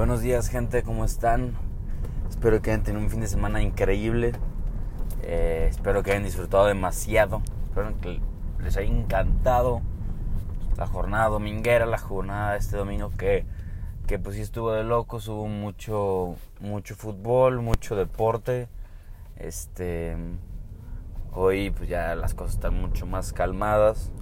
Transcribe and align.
Buenos 0.00 0.22
días 0.22 0.48
gente, 0.48 0.82
¿cómo 0.82 1.04
están? 1.04 1.52
Espero 2.30 2.62
que 2.62 2.70
hayan 2.70 2.82
tenido 2.82 3.04
un 3.04 3.10
fin 3.10 3.20
de 3.20 3.26
semana 3.26 3.60
increíble. 3.60 4.32
Eh, 5.22 5.66
espero 5.68 6.02
que 6.02 6.12
hayan 6.12 6.24
disfrutado 6.24 6.64
demasiado. 6.64 7.42
Espero 7.68 7.92
que 8.00 8.18
les 8.64 8.78
haya 8.78 8.90
encantado 8.90 9.82
la 10.78 10.86
jornada 10.86 11.28
dominguera, 11.28 11.84
la 11.84 11.98
jornada 11.98 12.52
de 12.52 12.60
este 12.60 12.78
domingo 12.78 13.10
que, 13.10 13.44
que 14.06 14.18
pues 14.18 14.36
sí 14.36 14.40
estuvo 14.40 14.72
de 14.72 14.84
locos. 14.84 15.28
Hubo 15.28 15.46
mucho, 15.48 16.36
mucho 16.60 16.94
fútbol, 16.94 17.60
mucho 17.60 17.94
deporte. 17.94 18.68
Este, 19.36 20.16
hoy 21.34 21.72
pues 21.72 21.90
ya 21.90 22.14
las 22.14 22.32
cosas 22.32 22.54
están 22.54 22.80
mucho 22.80 23.04
más 23.04 23.34
calmadas. 23.34 24.12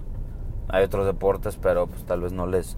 Hay 0.66 0.82
otros 0.82 1.06
deportes, 1.06 1.56
pero 1.56 1.86
pues 1.86 2.04
tal 2.04 2.22
vez 2.22 2.32
no 2.32 2.48
les 2.48 2.76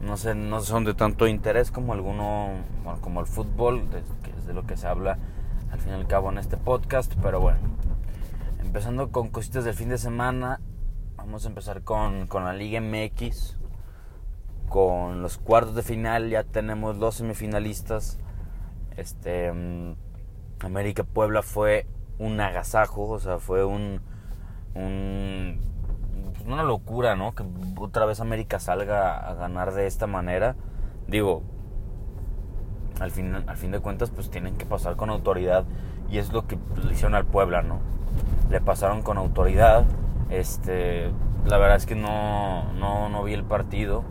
no 0.00 0.16
sé, 0.16 0.34
no 0.34 0.60
son 0.60 0.84
de 0.84 0.94
tanto 0.94 1.26
interés 1.26 1.70
como 1.70 1.92
alguno, 1.92 2.50
como 3.00 3.20
el 3.20 3.26
fútbol, 3.26 3.86
que 4.22 4.30
es 4.30 4.46
de 4.46 4.54
lo 4.54 4.66
que 4.66 4.76
se 4.76 4.86
habla 4.86 5.18
al 5.70 5.80
fin 5.80 5.92
y 5.92 5.94
al 5.94 6.06
cabo 6.06 6.30
en 6.30 6.38
este 6.38 6.56
podcast, 6.56 7.14
pero 7.22 7.40
bueno, 7.40 7.58
empezando 8.60 9.10
con 9.10 9.28
cositas 9.28 9.64
del 9.64 9.74
fin 9.74 9.90
de 9.90 9.98
semana, 9.98 10.60
vamos 11.16 11.44
a 11.44 11.48
empezar 11.48 11.82
con, 11.82 12.26
con 12.26 12.44
la 12.44 12.54
Liga 12.54 12.80
MX, 12.80 13.58
con 14.68 15.22
los 15.22 15.38
cuartos 15.38 15.74
de 15.74 15.82
final, 15.82 16.30
ya 16.30 16.44
tenemos 16.44 16.98
dos 16.98 17.16
semifinalistas, 17.16 18.18
este, 18.96 19.52
mm, 19.52 19.94
América 20.60 21.04
Puebla 21.04 21.42
fue 21.42 21.86
un 22.18 22.40
agasajo, 22.40 23.08
o 23.08 23.18
sea, 23.18 23.38
fue 23.38 23.64
un 23.64 24.00
una 26.46 26.62
locura, 26.62 27.16
¿no? 27.16 27.34
Que 27.34 27.44
otra 27.78 28.06
vez 28.06 28.20
América 28.20 28.58
salga 28.58 29.16
a 29.18 29.34
ganar 29.34 29.72
de 29.72 29.86
esta 29.86 30.06
manera. 30.06 30.56
Digo, 31.06 31.42
al 33.00 33.10
fin, 33.10 33.34
al 33.34 33.56
fin 33.56 33.70
de 33.70 33.80
cuentas, 33.80 34.10
pues 34.10 34.30
tienen 34.30 34.56
que 34.56 34.66
pasar 34.66 34.96
con 34.96 35.10
autoridad. 35.10 35.64
Y 36.10 36.18
es 36.18 36.32
lo 36.32 36.46
que 36.46 36.58
le 36.84 36.92
hicieron 36.92 37.14
al 37.14 37.24
Puebla, 37.24 37.62
¿no? 37.62 37.80
Le 38.50 38.60
pasaron 38.60 39.02
con 39.02 39.18
autoridad. 39.18 39.84
Este, 40.28 41.10
la 41.46 41.58
verdad 41.58 41.76
es 41.76 41.86
que 41.86 41.94
no, 41.94 42.72
no, 42.74 43.08
no 43.08 43.24
vi 43.24 43.34
el 43.34 43.44
partido. 43.44 44.04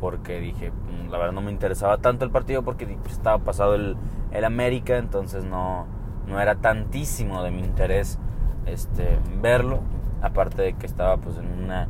Porque 0.00 0.40
dije, 0.40 0.70
mm, 0.70 1.10
la 1.10 1.18
verdad 1.18 1.32
no 1.32 1.42
me 1.42 1.52
interesaba 1.52 1.98
tanto 1.98 2.24
el 2.24 2.30
partido 2.30 2.62
porque 2.62 2.86
pues, 2.86 3.12
estaba 3.12 3.38
pasado 3.38 3.74
el, 3.74 3.96
el 4.32 4.44
América. 4.44 4.98
Entonces 4.98 5.44
no, 5.44 5.86
no 6.26 6.40
era 6.40 6.56
tantísimo 6.56 7.42
de 7.42 7.50
mi 7.50 7.60
interés 7.60 8.18
este, 8.66 9.18
verlo 9.40 9.80
aparte 10.22 10.62
de 10.62 10.72
que 10.74 10.86
estaba 10.86 11.16
pues 11.18 11.36
en 11.36 11.64
una 11.64 11.88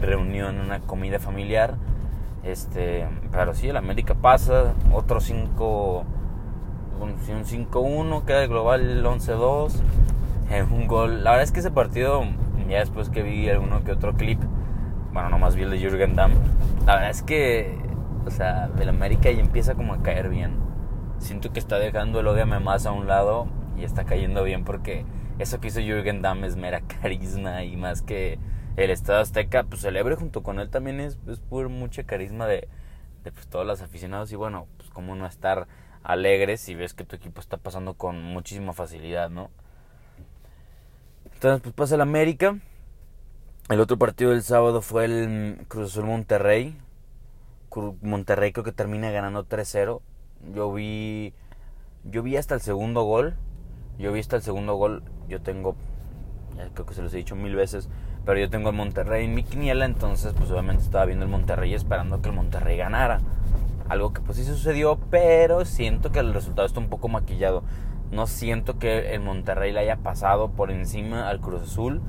reunión, 0.00 0.60
una 0.60 0.80
comida 0.80 1.18
familiar. 1.18 1.74
Este, 2.44 3.08
pero 3.32 3.54
sí, 3.54 3.68
el 3.68 3.76
América 3.76 4.14
pasa, 4.14 4.74
otro 4.92 5.20
5 5.20 6.04
un 7.00 7.16
5-1, 7.44 8.24
queda 8.24 8.42
el 8.42 8.48
global 8.48 8.80
el 8.80 9.04
11-2, 9.04 9.72
eh, 10.50 10.62
un 10.62 10.86
gol. 10.86 11.24
La 11.24 11.30
verdad 11.30 11.44
es 11.44 11.52
que 11.52 11.60
ese 11.60 11.70
partido, 11.70 12.24
ya 12.68 12.78
después 12.78 13.10
que 13.10 13.22
vi 13.22 13.48
alguno 13.48 13.84
que 13.84 13.92
otro 13.92 14.14
clip, 14.14 14.40
bueno, 15.12 15.30
nomás 15.30 15.56
vi 15.56 15.62
el 15.62 15.70
de 15.70 15.78
Jürgen 15.78 16.14
Damm, 16.14 16.32
la 16.86 16.94
verdad 16.94 17.10
es 17.10 17.22
que, 17.22 17.78
o 18.26 18.30
sea, 18.30 18.70
el 18.78 18.88
América 18.88 19.30
ya 19.30 19.40
empieza 19.40 19.74
como 19.74 19.94
a 19.94 20.02
caer 20.02 20.28
bien. 20.28 20.56
Siento 21.18 21.52
que 21.52 21.58
está 21.58 21.78
dejando 21.78 22.20
el 22.20 22.26
odio 22.26 22.46
más 22.46 22.86
a 22.86 22.92
un 22.92 23.06
lado 23.06 23.46
y 23.78 23.84
está 23.84 24.04
cayendo 24.04 24.42
bien 24.44 24.64
porque 24.64 25.04
eso 25.38 25.60
que 25.60 25.68
hizo 25.68 25.80
Jürgen 25.80 26.22
Damm 26.22 26.44
es 26.44 26.56
mera 26.56 26.80
carisma 26.80 27.64
y 27.64 27.76
más 27.76 28.02
que 28.02 28.38
el 28.76 28.90
Estado 28.90 29.20
Azteca, 29.20 29.64
pues 29.64 29.82
celebre 29.82 30.16
junto 30.16 30.42
con 30.42 30.60
él 30.60 30.68
también 30.68 31.00
es, 31.00 31.18
es 31.28 31.40
puro 31.40 31.68
mucha 31.68 32.04
carisma 32.04 32.46
de, 32.46 32.68
pues, 33.22 33.46
todos 33.46 33.66
los 33.66 33.80
aficionados 33.80 34.30
y 34.32 34.36
bueno, 34.36 34.66
pues 34.76 34.90
cómo 34.90 35.14
no 35.14 35.26
estar 35.26 35.66
alegres 36.02 36.60
si 36.60 36.74
ves 36.74 36.94
que 36.94 37.04
tu 37.04 37.16
equipo 37.16 37.40
está 37.40 37.56
pasando 37.56 37.94
con 37.94 38.22
muchísima 38.22 38.72
facilidad, 38.72 39.30
¿no? 39.30 39.50
Entonces, 41.32 41.60
pues 41.62 41.74
pasa 41.74 41.96
el 41.96 42.00
América. 42.00 42.58
El 43.68 43.80
otro 43.80 43.98
partido 43.98 44.30
del 44.30 44.42
sábado 44.42 44.80
fue 44.80 45.06
el 45.06 45.64
Cruz 45.68 45.90
Azul 45.92 46.04
Monterrey. 46.04 46.78
Monterrey 48.00 48.52
creo 48.52 48.64
que 48.64 48.72
termina 48.72 49.10
ganando 49.10 49.44
3-0. 49.44 50.00
Yo 50.54 50.72
vi 50.72 51.34
yo 52.04 52.22
vi 52.22 52.36
hasta 52.36 52.54
el 52.54 52.60
segundo 52.60 53.02
gol. 53.02 53.34
Yo 53.98 54.12
vi 54.12 54.20
hasta 54.20 54.36
el 54.36 54.42
segundo 54.42 54.74
gol 54.74 55.02
yo 55.28 55.40
tengo, 55.40 55.74
ya 56.56 56.68
creo 56.72 56.86
que 56.86 56.94
se 56.94 57.02
los 57.02 57.12
he 57.14 57.18
dicho 57.18 57.34
mil 57.34 57.54
veces, 57.54 57.88
pero 58.24 58.38
yo 58.38 58.50
tengo 58.50 58.70
el 58.70 58.76
Monterrey 58.76 59.24
en 59.24 59.34
mi 59.34 59.42
quiniela, 59.42 59.84
entonces 59.84 60.34
pues 60.36 60.50
obviamente 60.50 60.82
estaba 60.82 61.04
viendo 61.04 61.24
el 61.24 61.30
Monterrey 61.30 61.74
esperando 61.74 62.20
que 62.20 62.28
el 62.28 62.34
Monterrey 62.34 62.76
ganara. 62.76 63.20
Algo 63.88 64.12
que 64.12 64.20
pues 64.20 64.38
sí 64.38 64.44
sucedió, 64.44 64.98
pero 65.10 65.64
siento 65.64 66.10
que 66.10 66.18
el 66.18 66.34
resultado 66.34 66.66
está 66.66 66.80
un 66.80 66.88
poco 66.88 67.08
maquillado. 67.08 67.62
No 68.10 68.26
siento 68.26 68.78
que 68.78 69.14
el 69.14 69.20
Monterrey 69.20 69.72
le 69.72 69.80
haya 69.80 69.96
pasado 69.96 70.50
por 70.50 70.70
encima 70.70 71.28
al 71.28 71.40
Cruz 71.40 71.62
Azul. 71.62 72.00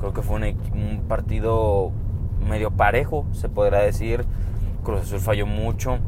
Creo 0.00 0.12
que 0.12 0.22
fue 0.22 0.36
un, 0.36 0.44
un 0.72 1.04
partido 1.08 1.92
medio 2.46 2.70
parejo, 2.70 3.26
se 3.32 3.48
podrá 3.48 3.80
decir. 3.80 4.24
Cruz 4.82 5.02
Azul 5.02 5.20
falló 5.20 5.46
mucho. 5.46 5.98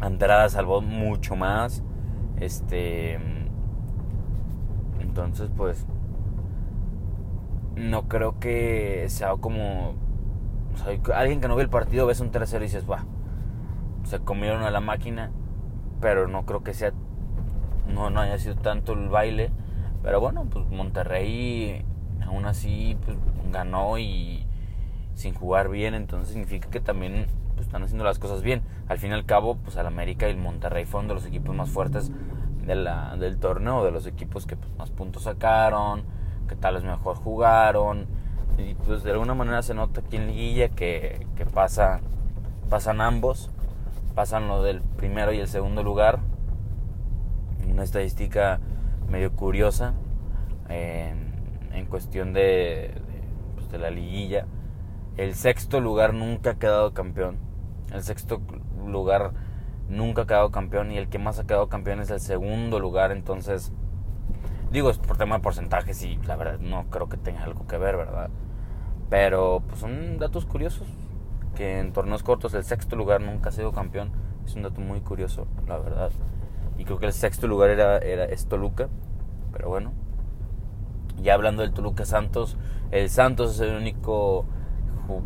Andrada 0.00 0.48
salvó 0.48 0.80
mucho 0.80 1.34
más. 1.34 1.82
Este 2.38 3.18
entonces, 5.24 5.50
pues, 5.56 5.86
no 7.76 8.08
creo 8.08 8.38
que 8.38 9.06
sea 9.08 9.34
como... 9.36 9.94
O 10.74 10.78
sea, 10.78 11.18
alguien 11.18 11.40
que 11.40 11.48
no 11.48 11.56
ve 11.56 11.62
el 11.62 11.70
partido 11.70 12.06
ves 12.06 12.20
un 12.20 12.30
tercero 12.30 12.64
y 12.64 12.68
dices, 12.68 12.88
va, 12.90 13.04
se 14.04 14.18
comieron 14.20 14.62
a 14.62 14.70
la 14.70 14.80
máquina, 14.80 15.30
pero 16.00 16.28
no 16.28 16.44
creo 16.44 16.62
que 16.62 16.74
sea... 16.74 16.92
No, 17.88 18.10
no 18.10 18.20
haya 18.20 18.38
sido 18.38 18.56
tanto 18.56 18.94
el 18.94 19.08
baile. 19.08 19.52
Pero 20.02 20.20
bueno, 20.20 20.44
pues 20.50 20.68
Monterrey 20.68 21.84
aún 22.26 22.44
así 22.44 22.96
pues, 23.04 23.16
ganó 23.52 23.98
y 23.98 24.46
sin 25.14 25.34
jugar 25.34 25.68
bien, 25.68 25.94
entonces 25.94 26.30
significa 26.30 26.68
que 26.68 26.80
también 26.80 27.26
pues, 27.54 27.66
están 27.66 27.82
haciendo 27.82 28.04
las 28.04 28.18
cosas 28.18 28.42
bien. 28.42 28.62
Al 28.88 28.98
fin 28.98 29.10
y 29.10 29.14
al 29.14 29.24
cabo, 29.24 29.56
pues 29.56 29.76
al 29.76 29.86
América 29.86 30.28
y 30.28 30.32
el 30.32 30.36
Monterrey 30.36 30.84
fueron 30.84 31.08
de 31.08 31.14
los 31.14 31.26
equipos 31.26 31.54
más 31.54 31.70
fuertes 31.70 32.12
del 32.66 33.38
torneo, 33.38 33.84
de 33.84 33.90
los 33.90 34.06
equipos 34.06 34.46
que 34.46 34.56
pues, 34.56 34.70
más 34.76 34.90
puntos 34.90 35.24
sacaron, 35.24 36.04
que 36.48 36.56
tal 36.56 36.74
vez 36.74 36.84
mejor 36.84 37.16
jugaron. 37.16 38.06
Y 38.58 38.74
pues 38.74 39.02
de 39.02 39.12
alguna 39.12 39.34
manera 39.34 39.62
se 39.62 39.74
nota 39.74 40.00
aquí 40.00 40.16
en 40.16 40.28
Liguilla 40.28 40.68
que, 40.68 41.26
que 41.36 41.44
pasa, 41.46 42.00
pasan 42.70 43.00
ambos, 43.00 43.50
pasan 44.14 44.48
lo 44.48 44.62
del 44.62 44.80
primero 44.80 45.32
y 45.32 45.40
el 45.40 45.48
segundo 45.48 45.82
lugar. 45.82 46.20
Una 47.70 47.82
estadística 47.82 48.60
medio 49.08 49.32
curiosa 49.32 49.94
en 50.68 51.86
cuestión 51.86 52.32
de, 52.32 52.94
pues, 53.54 53.70
de 53.70 53.78
la 53.78 53.90
liguilla. 53.90 54.46
El 55.16 55.34
sexto 55.34 55.80
lugar 55.80 56.14
nunca 56.14 56.50
ha 56.50 56.58
quedado 56.58 56.92
campeón. 56.92 57.36
El 57.92 58.02
sexto 58.02 58.40
lugar 58.86 59.32
nunca 59.88 60.22
ha 60.22 60.26
quedado 60.26 60.50
campeón 60.50 60.90
y 60.90 60.98
el 60.98 61.08
que 61.08 61.18
más 61.18 61.38
ha 61.38 61.46
quedado 61.46 61.68
campeón 61.68 62.00
es 62.00 62.10
el 62.10 62.20
segundo 62.20 62.80
lugar. 62.80 63.12
Entonces, 63.12 63.72
digo, 64.70 64.90
es 64.90 64.98
por 64.98 65.16
tema 65.16 65.36
de 65.36 65.42
porcentajes 65.42 66.02
y 66.02 66.16
la 66.26 66.36
verdad 66.36 66.58
no 66.58 66.86
creo 66.90 67.08
que 67.08 67.16
tenga 67.16 67.44
algo 67.44 67.66
que 67.66 67.78
ver, 67.78 67.96
¿verdad? 67.96 68.30
Pero 69.10 69.62
pues 69.66 69.80
son 69.80 70.18
datos 70.18 70.46
curiosos. 70.46 70.88
Que 71.54 71.78
en 71.78 71.92
torneos 71.92 72.22
cortos 72.22 72.52
el 72.54 72.64
sexto 72.64 72.96
lugar 72.96 73.20
nunca 73.20 73.48
ha 73.48 73.52
sido 73.52 73.72
campeón. 73.72 74.12
Es 74.44 74.54
un 74.54 74.62
dato 74.62 74.80
muy 74.80 75.00
curioso, 75.00 75.46
la 75.66 75.78
verdad. 75.78 76.10
Y 76.76 76.84
creo 76.84 76.98
que 76.98 77.06
el 77.06 77.12
sexto 77.12 77.46
lugar 77.46 77.70
era, 77.70 77.98
era 77.98 78.24
es 78.24 78.46
Toluca. 78.46 78.88
Pero 79.52 79.68
bueno. 79.68 79.92
Ya 81.22 81.32
hablando 81.32 81.62
del 81.62 81.72
Toluca 81.72 82.04
Santos, 82.04 82.58
el 82.90 83.08
Santos 83.08 83.54
es 83.54 83.60
el 83.60 83.74
único 83.74 84.44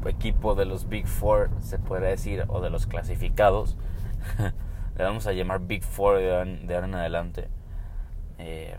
equipo 0.06 0.54
de 0.54 0.65
los 0.65 0.88
Big 0.88 1.06
Four, 1.06 1.50
se 1.60 1.78
puede 1.78 2.09
decir, 2.09 2.44
o 2.48 2.60
de 2.60 2.71
los 2.71 2.87
clasificados, 2.87 3.77
le 4.97 5.04
vamos 5.04 5.27
a 5.27 5.33
llamar 5.33 5.60
Big 5.60 5.83
Four 5.83 6.18
de, 6.18 6.34
ahora 6.34 6.86
en 6.86 6.95
adelante, 6.95 7.48
eh, 8.39 8.77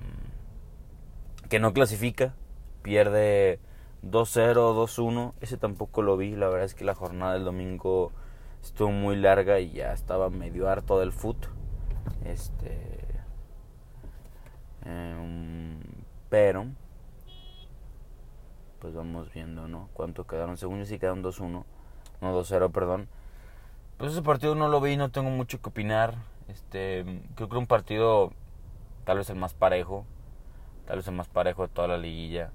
que 1.50 1.60
no 1.60 1.74
clasifica, 1.74 2.34
pierde 2.82 3.60
2-0, 4.04 4.74
2-1, 4.74 5.34
ese 5.42 5.58
tampoco 5.58 6.02
lo 6.02 6.18
vi, 6.18 6.36
la 6.36 6.48
verdad 6.48 6.66
es 6.66 6.76
que 6.76 6.86
la 6.86 6.96
jornada 6.96 7.34
del 7.34 7.44
domingo 7.44 8.12
estuvo 8.62 8.92
muy 8.92 9.16
larga 9.16 9.60
y 9.60 9.72
ya 9.72 9.94
estaba 9.94 10.30
medio 10.30 10.70
harto 10.70 11.00
del 11.00 11.12
foot, 11.12 11.48
este, 12.26 13.00
em, 14.86 15.80
pero, 16.30 16.68
pues 18.80 18.96
vamos 18.96 19.32
viendo, 19.34 19.68
¿no? 19.68 19.90
Cuánto 19.94 20.26
quedaron, 20.26 20.58
según 20.58 20.80
yo 20.80 20.86
sí 20.86 20.98
quedaron 20.98 21.22
2-1, 21.24 21.66
no 22.22 22.34
2-0, 22.34 22.72
perdón, 22.72 23.08
pues 24.02 24.14
ese 24.14 24.22
partido 24.22 24.56
no 24.56 24.68
lo 24.68 24.82
vi, 24.82 24.98
no 24.98 25.12
tengo 25.12 25.30
mucho 25.30 25.62
que 25.62 25.70
opinar. 25.70 26.16
Este, 26.48 27.06
creo 27.36 27.48
que 27.48 27.58
un 27.58 27.68
partido 27.68 28.34
tal 29.06 29.18
vez 29.18 29.30
el 29.30 29.38
más 29.38 29.54
parejo, 29.54 30.06
tal 30.86 30.98
vez 30.98 31.08
el 31.08 31.16
más 31.16 31.30
parejo 31.30 31.64
de 31.64 31.74
toda 31.74 31.88
la 31.88 31.98
liguilla 31.98 32.52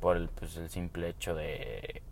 por 0.00 0.16
el 0.16 0.28
pues 0.28 0.56
el 0.56 0.68
simple 0.70 1.08
hecho 1.08 1.34
de, 1.34 2.02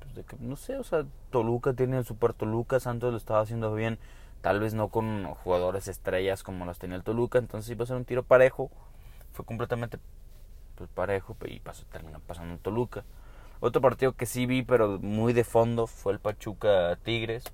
pues, 0.00 0.14
de 0.14 0.24
que 0.24 0.36
no 0.38 0.56
sé, 0.56 0.76
o 0.76 0.84
sea, 0.84 1.04
Toluca 1.30 1.74
tiene 1.74 1.98
el 1.98 2.04
Super 2.04 2.32
Toluca, 2.32 2.80
Santos 2.80 3.12
lo 3.12 3.16
estaba 3.16 3.40
haciendo 3.40 3.74
bien, 3.74 3.98
Tal 4.44 4.60
vez 4.60 4.74
no 4.74 4.88
con 4.88 5.24
jugadores 5.42 5.88
estrellas 5.88 6.42
como 6.42 6.66
las 6.66 6.78
tenía 6.78 6.96
el 6.96 7.02
Toluca. 7.02 7.38
Entonces 7.38 7.70
iba 7.70 7.84
a 7.84 7.86
ser 7.86 7.96
un 7.96 8.04
tiro 8.04 8.22
parejo. 8.22 8.70
Fue 9.32 9.42
completamente 9.42 9.98
pues, 10.74 10.90
parejo 10.90 11.34
y 11.46 11.60
pasó, 11.60 11.86
terminó 11.90 12.20
pasando 12.20 12.52
el 12.52 12.60
Toluca. 12.60 13.04
Otro 13.60 13.80
partido 13.80 14.12
que 14.12 14.26
sí 14.26 14.44
vi, 14.44 14.62
pero 14.62 14.98
muy 15.00 15.32
de 15.32 15.44
fondo, 15.44 15.86
fue 15.86 16.12
el 16.12 16.18
Pachuca 16.18 16.94
Tigres. 17.02 17.44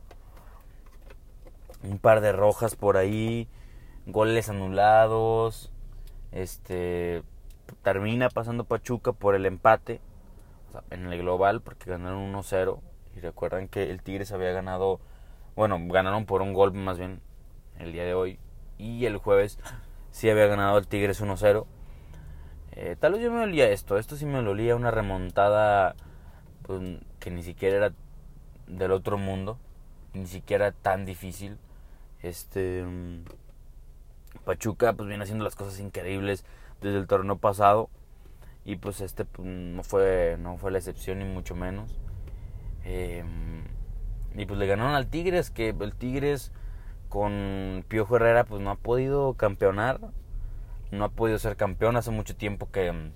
Un 1.83 1.99
par 1.99 2.21
de 2.21 2.33
rojas 2.33 2.77
por 2.77 2.97
ahí, 2.97 3.49
goles 4.07 4.49
anulados. 4.49 5.73
Este 6.33 7.23
termina 7.83 8.29
pasando 8.29 8.65
Pachuca 8.65 9.13
por 9.13 9.35
el 9.35 9.47
empate 9.47 10.01
en 10.91 11.07
el 11.07 11.19
global 11.19 11.61
porque 11.63 11.91
ganaron 11.91 12.33
1-0 12.33 12.81
y 13.17 13.21
recuerdan 13.21 13.69
que 13.69 13.91
el 13.91 14.03
Tigres 14.03 14.33
había 14.33 14.53
ganado, 14.53 15.01
bueno, 15.57 15.79
ganaron 15.89 16.27
por 16.27 16.43
un 16.43 16.53
gol 16.53 16.73
más 16.73 16.99
bien 16.99 17.21
el 17.79 17.93
día 17.93 18.05
de 18.05 18.15
hoy 18.15 18.39
y 18.79 19.07
el 19.07 19.17
jueves 19.17 19.59
sí 20.11 20.29
había 20.31 20.47
ganado 20.47 20.79
el 20.79 20.87
Tigres 20.87 21.23
1-0. 21.23 21.67
Eh, 22.73 22.97
tal 22.99 23.13
vez 23.13 23.23
yo 23.23 23.33
me 23.33 23.43
olía 23.43 23.69
esto, 23.69 23.99
esto 23.99 24.17
sí 24.17 24.27
me 24.27 24.39
olía 24.39 24.77
una 24.77 24.91
remontada 24.91 25.97
pues, 26.63 26.81
que 27.19 27.31
ni 27.31 27.43
siquiera 27.43 27.77
era 27.77 27.93
del 28.67 28.93
otro 28.93 29.19
mundo, 29.19 29.59
ni 30.13 30.27
siquiera 30.27 30.73
tan 30.73 31.05
difícil. 31.05 31.59
Este 32.23 32.85
mm, 32.85 33.25
Pachuca 34.45 34.93
pues 34.93 35.09
viene 35.09 35.25
haciendo 35.25 35.45
las 35.45 35.57
cosas 35.57 35.81
increíbles 35.81 36.45
desde 36.81 36.99
el 36.99 37.07
torneo 37.07 37.39
pasado. 37.39 37.91
Y 38.65 38.77
pues 38.77 39.01
este 39.01 39.25
pues, 39.25 39.47
no 39.47 39.83
fue 39.83 40.37
no 40.39 40.57
fue 40.59 40.71
la 40.71 40.79
excepción 40.79 41.19
ni 41.19 41.25
mucho 41.25 41.55
menos. 41.55 41.99
Em, 42.85 43.65
y 44.35 44.47
pues 44.47 44.59
le 44.59 44.67
ganaron 44.67 44.95
al 44.95 45.09
Tigres 45.09 45.51
que 45.51 45.71
el 45.71 45.95
Tigres 45.95 46.53
con 47.09 47.85
Piojo 47.89 48.17
Herrera 48.17 48.45
pues 48.45 48.63
no 48.63 48.71
ha 48.71 48.77
podido 48.77 49.35
campeonar. 49.35 50.01
No 50.91 51.05
ha 51.05 51.09
podido 51.11 51.39
ser 51.39 51.57
campeón. 51.57 51.97
Hace 51.97 52.11
mucho 52.11 52.37
tiempo 52.37 52.71
que 52.71 53.13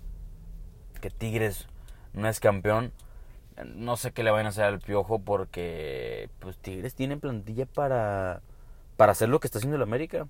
que 1.00 1.10
Tigres 1.10 1.68
no 2.14 2.28
es 2.28 2.40
campeón. 2.40 2.92
No 3.76 3.96
sé 3.96 4.12
qué 4.12 4.24
le 4.24 4.30
van 4.30 4.46
a 4.46 4.48
hacer 4.48 4.64
al 4.64 4.80
Piojo 4.80 5.20
porque 5.20 6.30
pues 6.40 6.58
Tigres 6.58 6.94
tiene 6.94 7.16
plantilla 7.16 7.66
para 7.66 8.42
para 8.96 9.12
hacer 9.12 9.28
lo 9.28 9.40
que 9.40 9.46
está 9.46 9.58
haciendo 9.58 9.76
el 9.76 9.82
América 9.82 10.26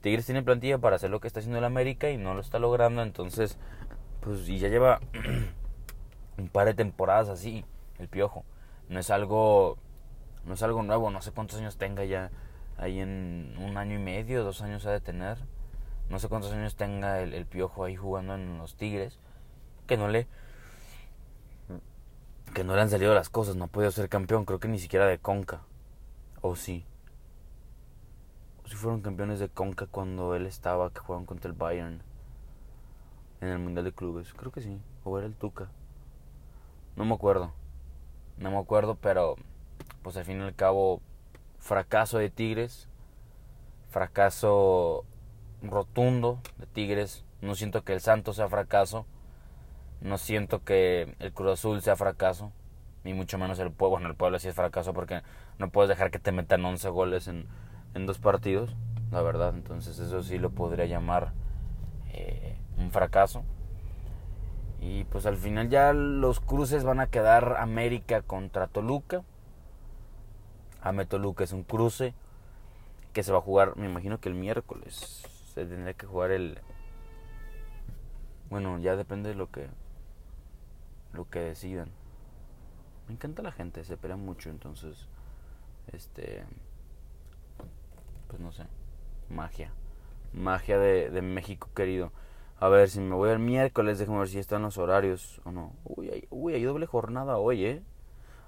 Tigres 0.00 0.24
tiene 0.24 0.42
plantilla 0.42 0.78
para 0.78 0.96
hacer 0.96 1.10
lo 1.10 1.20
que 1.20 1.26
está 1.26 1.40
haciendo 1.40 1.58
el 1.58 1.64
América 1.64 2.10
y 2.10 2.16
no 2.16 2.34
lo 2.34 2.40
está 2.40 2.58
logrando, 2.58 3.02
entonces, 3.02 3.58
pues, 4.20 4.48
y 4.48 4.58
ya 4.58 4.68
lleva 4.68 5.00
un 6.38 6.48
par 6.48 6.66
de 6.66 6.74
temporadas 6.74 7.28
así, 7.28 7.64
el 7.98 8.08
piojo. 8.08 8.44
No 8.88 8.98
es 8.98 9.10
algo, 9.10 9.76
no 10.46 10.54
es 10.54 10.62
algo 10.62 10.82
nuevo, 10.82 11.10
no 11.10 11.20
sé 11.20 11.32
cuántos 11.32 11.58
años 11.58 11.76
tenga 11.76 12.04
ya, 12.04 12.30
ahí 12.78 12.98
en 12.98 13.54
un 13.58 13.76
año 13.76 13.96
y 13.96 14.02
medio, 14.02 14.42
dos 14.42 14.62
años 14.62 14.86
ha 14.86 14.90
de 14.90 15.00
tener. 15.00 15.38
No 16.08 16.18
sé 16.18 16.28
cuántos 16.28 16.52
años 16.52 16.74
tenga 16.74 17.20
el, 17.20 17.46
piojo 17.46 17.84
ahí 17.84 17.94
jugando 17.94 18.34
en 18.34 18.58
los 18.58 18.74
Tigres, 18.74 19.18
que 19.86 19.96
no 19.96 20.08
le, 20.08 20.26
que 22.54 22.64
no 22.64 22.74
le 22.74 22.80
han 22.80 22.90
salido 22.90 23.14
las 23.14 23.28
cosas, 23.28 23.54
no 23.54 23.66
ha 23.66 23.68
podido 23.68 23.92
ser 23.92 24.08
campeón, 24.08 24.44
creo 24.44 24.58
que 24.58 24.66
ni 24.66 24.78
siquiera 24.78 25.06
de 25.06 25.18
Conca, 25.18 25.60
o 26.40 26.56
sí 26.56 26.84
si 28.70 28.76
fueron 28.76 29.00
campeones 29.00 29.40
de 29.40 29.48
Conca 29.48 29.86
cuando 29.86 30.36
él 30.36 30.46
estaba, 30.46 30.90
que 30.90 31.00
jugaron 31.00 31.26
contra 31.26 31.50
el 31.50 31.56
Bayern 31.56 32.04
en 33.40 33.48
el 33.48 33.58
Mundial 33.58 33.84
de 33.84 33.92
Clubes. 33.92 34.32
Creo 34.32 34.52
que 34.52 34.60
sí. 34.60 34.80
O 35.02 35.18
era 35.18 35.26
el 35.26 35.34
Tuca. 35.34 35.68
No 36.94 37.04
me 37.04 37.14
acuerdo. 37.14 37.52
No 38.38 38.52
me 38.52 38.58
acuerdo, 38.58 38.94
pero 38.94 39.34
pues 40.04 40.16
al 40.16 40.24
fin 40.24 40.38
y 40.38 40.42
al 40.44 40.54
cabo, 40.54 41.00
fracaso 41.58 42.18
de 42.18 42.30
Tigres. 42.30 42.88
Fracaso 43.88 45.04
rotundo 45.64 46.38
de 46.58 46.66
Tigres. 46.66 47.24
No 47.40 47.56
siento 47.56 47.82
que 47.82 47.94
el 47.94 48.00
Santos 48.00 48.36
sea 48.36 48.48
fracaso. 48.48 49.04
No 50.00 50.16
siento 50.16 50.62
que 50.62 51.16
el 51.18 51.32
Cruz 51.32 51.54
Azul 51.54 51.82
sea 51.82 51.96
fracaso. 51.96 52.52
Ni 53.02 53.14
mucho 53.14 53.36
menos 53.36 53.58
el 53.58 53.72
Pueblo. 53.72 53.96
Bueno, 53.96 54.08
el 54.08 54.14
Pueblo 54.14 54.38
sí 54.38 54.46
es 54.46 54.54
fracaso 54.54 54.94
porque 54.94 55.22
no 55.58 55.70
puedes 55.70 55.88
dejar 55.88 56.12
que 56.12 56.20
te 56.20 56.30
metan 56.30 56.64
11 56.64 56.88
goles 56.90 57.26
en 57.26 57.48
en 57.94 58.06
dos 58.06 58.18
partidos, 58.18 58.76
la 59.10 59.22
verdad. 59.22 59.54
Entonces 59.54 59.98
eso 59.98 60.22
sí 60.22 60.38
lo 60.38 60.50
podría 60.50 60.86
llamar 60.86 61.32
eh, 62.12 62.56
un 62.78 62.90
fracaso. 62.90 63.44
Y 64.80 65.04
pues 65.04 65.26
al 65.26 65.36
final 65.36 65.68
ya 65.68 65.92
los 65.92 66.40
cruces 66.40 66.84
van 66.84 67.00
a 67.00 67.06
quedar 67.06 67.56
América 67.58 68.22
contra 68.22 68.66
Toluca. 68.66 69.22
Ame 70.82 71.04
Toluca 71.04 71.44
es 71.44 71.52
un 71.52 71.64
cruce 71.64 72.14
que 73.12 73.22
se 73.22 73.32
va 73.32 73.38
a 73.38 73.42
jugar, 73.42 73.76
me 73.76 73.86
imagino 73.86 74.18
que 74.18 74.30
el 74.30 74.34
miércoles. 74.34 75.22
Se 75.52 75.66
tendría 75.66 75.94
que 75.94 76.06
jugar 76.06 76.30
el... 76.30 76.58
Bueno, 78.48 78.78
ya 78.78 78.96
depende 78.96 79.28
de 79.28 79.34
lo 79.34 79.50
que... 79.50 79.68
Lo 81.12 81.28
que 81.28 81.40
decidan. 81.40 81.90
Me 83.08 83.14
encanta 83.14 83.42
la 83.42 83.52
gente, 83.52 83.84
se 83.84 83.96
pelea 83.96 84.16
mucho, 84.16 84.48
entonces... 84.48 85.08
Este 85.92 86.44
pues 88.30 88.40
no 88.40 88.52
sé, 88.52 88.64
magia. 89.28 89.72
Magia 90.32 90.78
de, 90.78 91.22
México 91.22 91.68
querido. 91.74 92.12
A 92.60 92.68
ver, 92.68 92.88
si 92.88 93.00
me 93.00 93.16
voy 93.16 93.30
el 93.30 93.40
miércoles, 93.40 93.98
déjame 93.98 94.20
ver 94.20 94.28
si 94.28 94.38
están 94.38 94.62
los 94.62 94.78
horarios 94.78 95.40
o 95.44 95.50
no. 95.50 95.72
Uy, 95.84 96.08
hay, 96.08 96.28
uy, 96.30 96.54
hay 96.54 96.62
doble 96.62 96.86
jornada 96.86 97.38
hoy, 97.38 97.64
¿eh? 97.64 97.82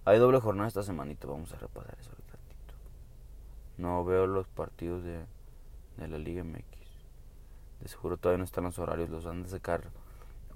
Hay 0.05 0.19
doble 0.19 0.39
jornada 0.39 0.69
esta 0.69 0.85
semanita, 0.85 1.27
vamos 1.27 1.53
a 1.53 1.57
repasar 1.57 1.97
eso 1.99 2.11
un 2.11 2.29
ratito. 2.31 2.75
No 3.79 4.05
veo 4.05 4.29
los 4.29 4.47
partidos 4.47 5.03
de, 5.03 5.25
de 5.97 6.09
la 6.09 6.19
Liga 6.19 6.45
MX. 6.45 6.65
De 7.81 7.89
seguro 7.89 8.17
todavía 8.17 8.39
no 8.39 8.45
están 8.45 8.65
los 8.65 8.79
horarios, 8.79 9.11
los 9.11 9.27
han 9.27 9.43
de 9.43 9.49
sacar 9.49 9.91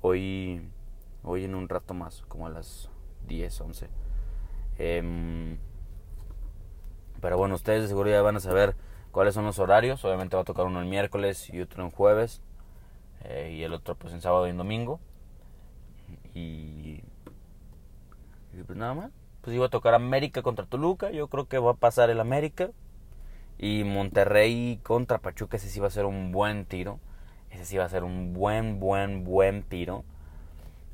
hoy, 0.00 0.62
hoy 1.25 1.44
en 1.44 1.56
un 1.56 1.69
rato 1.69 1.94
más, 1.94 2.23
como 2.28 2.46
a 2.46 2.50
las 2.50 2.88
10, 3.26 3.61
11. 3.61 3.88
Em, 4.78 5.58
pero 7.20 7.38
bueno, 7.38 7.56
ustedes 7.56 7.82
de 7.82 7.88
seguro 7.88 8.11
ya 8.11 8.23
van 8.23 8.37
a 8.37 8.40
saber 8.40 8.76
cuáles 9.16 9.32
son 9.32 9.46
los 9.46 9.58
horarios. 9.58 10.04
Obviamente 10.04 10.36
va 10.36 10.42
a 10.42 10.44
tocar 10.44 10.66
uno 10.66 10.78
el 10.78 10.84
miércoles 10.84 11.48
y 11.48 11.58
otro 11.62 11.82
en 11.82 11.90
jueves. 11.90 12.42
Eh, 13.24 13.54
y 13.56 13.62
el 13.62 13.72
otro 13.72 13.94
pues 13.94 14.12
en 14.12 14.20
sábado 14.20 14.46
y 14.46 14.50
en 14.50 14.58
domingo. 14.58 15.00
Y, 16.34 17.00
pues 18.66 18.76
nada 18.76 18.92
más. 18.92 19.10
Pues 19.40 19.56
iba 19.56 19.64
a 19.64 19.70
tocar 19.70 19.94
América 19.94 20.42
contra 20.42 20.66
Toluca. 20.66 21.12
Yo 21.12 21.28
creo 21.28 21.48
que 21.48 21.56
va 21.56 21.70
a 21.70 21.76
pasar 21.76 22.10
el 22.10 22.20
América. 22.20 22.72
Y 23.56 23.84
Monterrey 23.84 24.80
contra 24.82 25.16
Pachuca. 25.16 25.56
Ese 25.56 25.70
sí 25.70 25.80
va 25.80 25.87
a 25.87 25.90
ser 25.90 26.04
un 26.04 26.30
buen 26.30 26.66
tiro. 26.66 27.00
Ese 27.50 27.64
sí 27.64 27.78
va 27.78 27.85
a 27.85 27.88
ser 27.88 28.04
un 28.04 28.35
buen, 28.35 28.80
buen, 28.80 29.25
buen 29.25 29.62
tiro. 29.62 30.04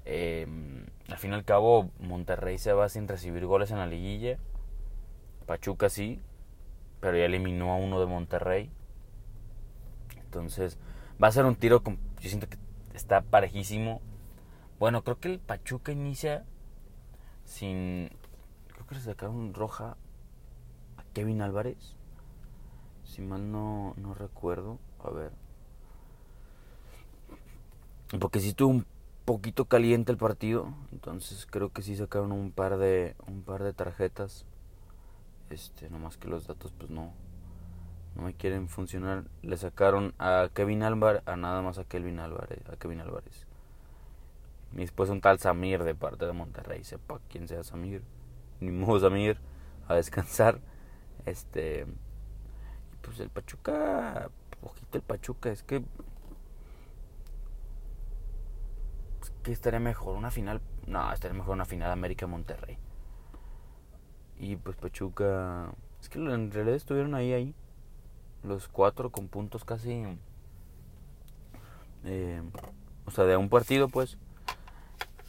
Eh, 0.05 0.47
al 1.09 1.19
fin 1.19 1.33
y 1.33 1.35
al 1.35 1.45
cabo, 1.45 1.91
Monterrey 1.99 2.57
se 2.59 2.73
va 2.73 2.89
sin 2.89 3.09
recibir 3.09 3.47
goles 3.47 3.73
en 3.73 3.79
la 3.79 3.87
liguilla. 3.87 4.39
Pachuca 5.45 5.89
sí 5.89 6.21
pero 7.03 7.19
ya 7.19 7.25
eliminó 7.25 7.73
a 7.73 7.77
uno 7.77 7.99
de 7.99 8.07
Monterrey. 8.07 8.71
Entonces, 10.25 10.79
va 11.21 11.27
a 11.27 11.33
ser 11.33 11.45
un 11.45 11.57
tiro, 11.57 11.83
con, 11.83 11.99
yo 12.21 12.29
siento 12.29 12.49
que 12.49 12.57
está 12.95 13.23
parejísimo. 13.23 14.01
Bueno, 14.79 15.03
creo 15.03 15.19
que 15.19 15.33
el 15.33 15.41
Pachuca 15.41 15.91
inicia 15.91 16.45
sin... 17.45 18.09
Creo 18.69 18.87
que 18.87 18.95
le 18.95 19.01
sacaron 19.01 19.53
roja 19.53 19.97
a 20.97 21.03
Kevin 21.13 21.43
Álvarez. 21.43 21.97
Si 23.03 23.21
mal 23.21 23.51
no, 23.51 23.95
no 23.97 24.15
recuerdo. 24.15 24.79
A 25.05 25.11
ver. 25.11 25.33
Porque 28.21 28.39
sí 28.39 28.51
estuvo 28.51 28.69
un 28.69 28.87
poquito 29.25 29.65
caliente 29.65 30.13
el 30.13 30.19
partido. 30.19 30.73
Entonces 30.93 31.47
creo 31.51 31.73
que 31.73 31.83
sí 31.83 31.97
sacaron 31.97 32.31
un 32.31 32.53
par 32.53 32.79
de, 32.79 33.17
un 33.27 33.43
par 33.43 33.65
de 33.65 33.73
tarjetas. 33.73 34.47
Este, 35.53 35.91
nomás 35.91 36.17
que 36.17 36.29
los 36.29 36.47
datos 36.47 36.73
pues 36.73 36.91
no 36.91 37.13
no 38.15 38.23
me 38.23 38.35
quieren 38.35 38.69
funcionar. 38.69 39.25
Le 39.43 39.57
sacaron 39.57 40.15
a 40.19 40.51
Kevin 40.55 40.83
Álvarez, 40.83 41.23
a 41.27 41.37
nada 41.37 41.63
más 41.63 41.79
a 41.79 41.85
Kevin 41.85 42.19
Álvarez, 42.19 42.61
a 42.71 42.77
Kevin 42.77 43.01
Álvarez. 43.01 43.47
Y 44.73 44.79
después 44.79 45.11
un 45.11 45.21
tal 45.21 45.39
Samir 45.39 45.85
de 45.85 45.95
parte 45.95 46.27
de 46.27 46.33
Monterrey, 46.33 46.85
sepa 46.85 47.21
quién 47.29 47.49
sea 47.49 47.63
Samir. 47.63 48.03
Ni 48.61 48.71
modo 48.71 49.01
Samir 49.01 49.39
a 49.89 49.95
descansar. 49.95 50.61
Este 51.27 51.87
pues 53.03 53.19
el 53.21 53.31
Pachuca, 53.31 54.31
ojito 54.63 54.99
el 54.99 55.03
Pachuca, 55.03 55.51
es 55.51 55.63
que 55.63 55.85
que 59.43 59.53
estaría 59.53 59.81
mejor 59.81 60.17
una 60.17 60.31
final, 60.31 60.61
no, 60.87 61.13
estaría 61.13 61.37
mejor 61.37 61.55
una 61.55 61.65
final 61.65 61.91
América 61.91 62.27
Monterrey. 62.27 62.79
Y 64.43 64.57
pues 64.57 64.75
Pachuca, 64.77 65.71
es 66.01 66.09
que 66.09 66.19
en 66.19 66.51
realidad 66.51 66.75
estuvieron 66.75 67.15
ahí, 67.15 67.33
ahí. 67.33 67.55
Los 68.43 68.67
cuatro 68.67 69.11
con 69.11 69.29
puntos 69.29 69.65
casi... 69.65 70.03
Eh, 72.05 72.43
o 73.05 73.13
sea, 73.13 73.23
de 73.23 73.37
un 73.37 73.49
partido 73.49 73.89
pues. 73.89 74.19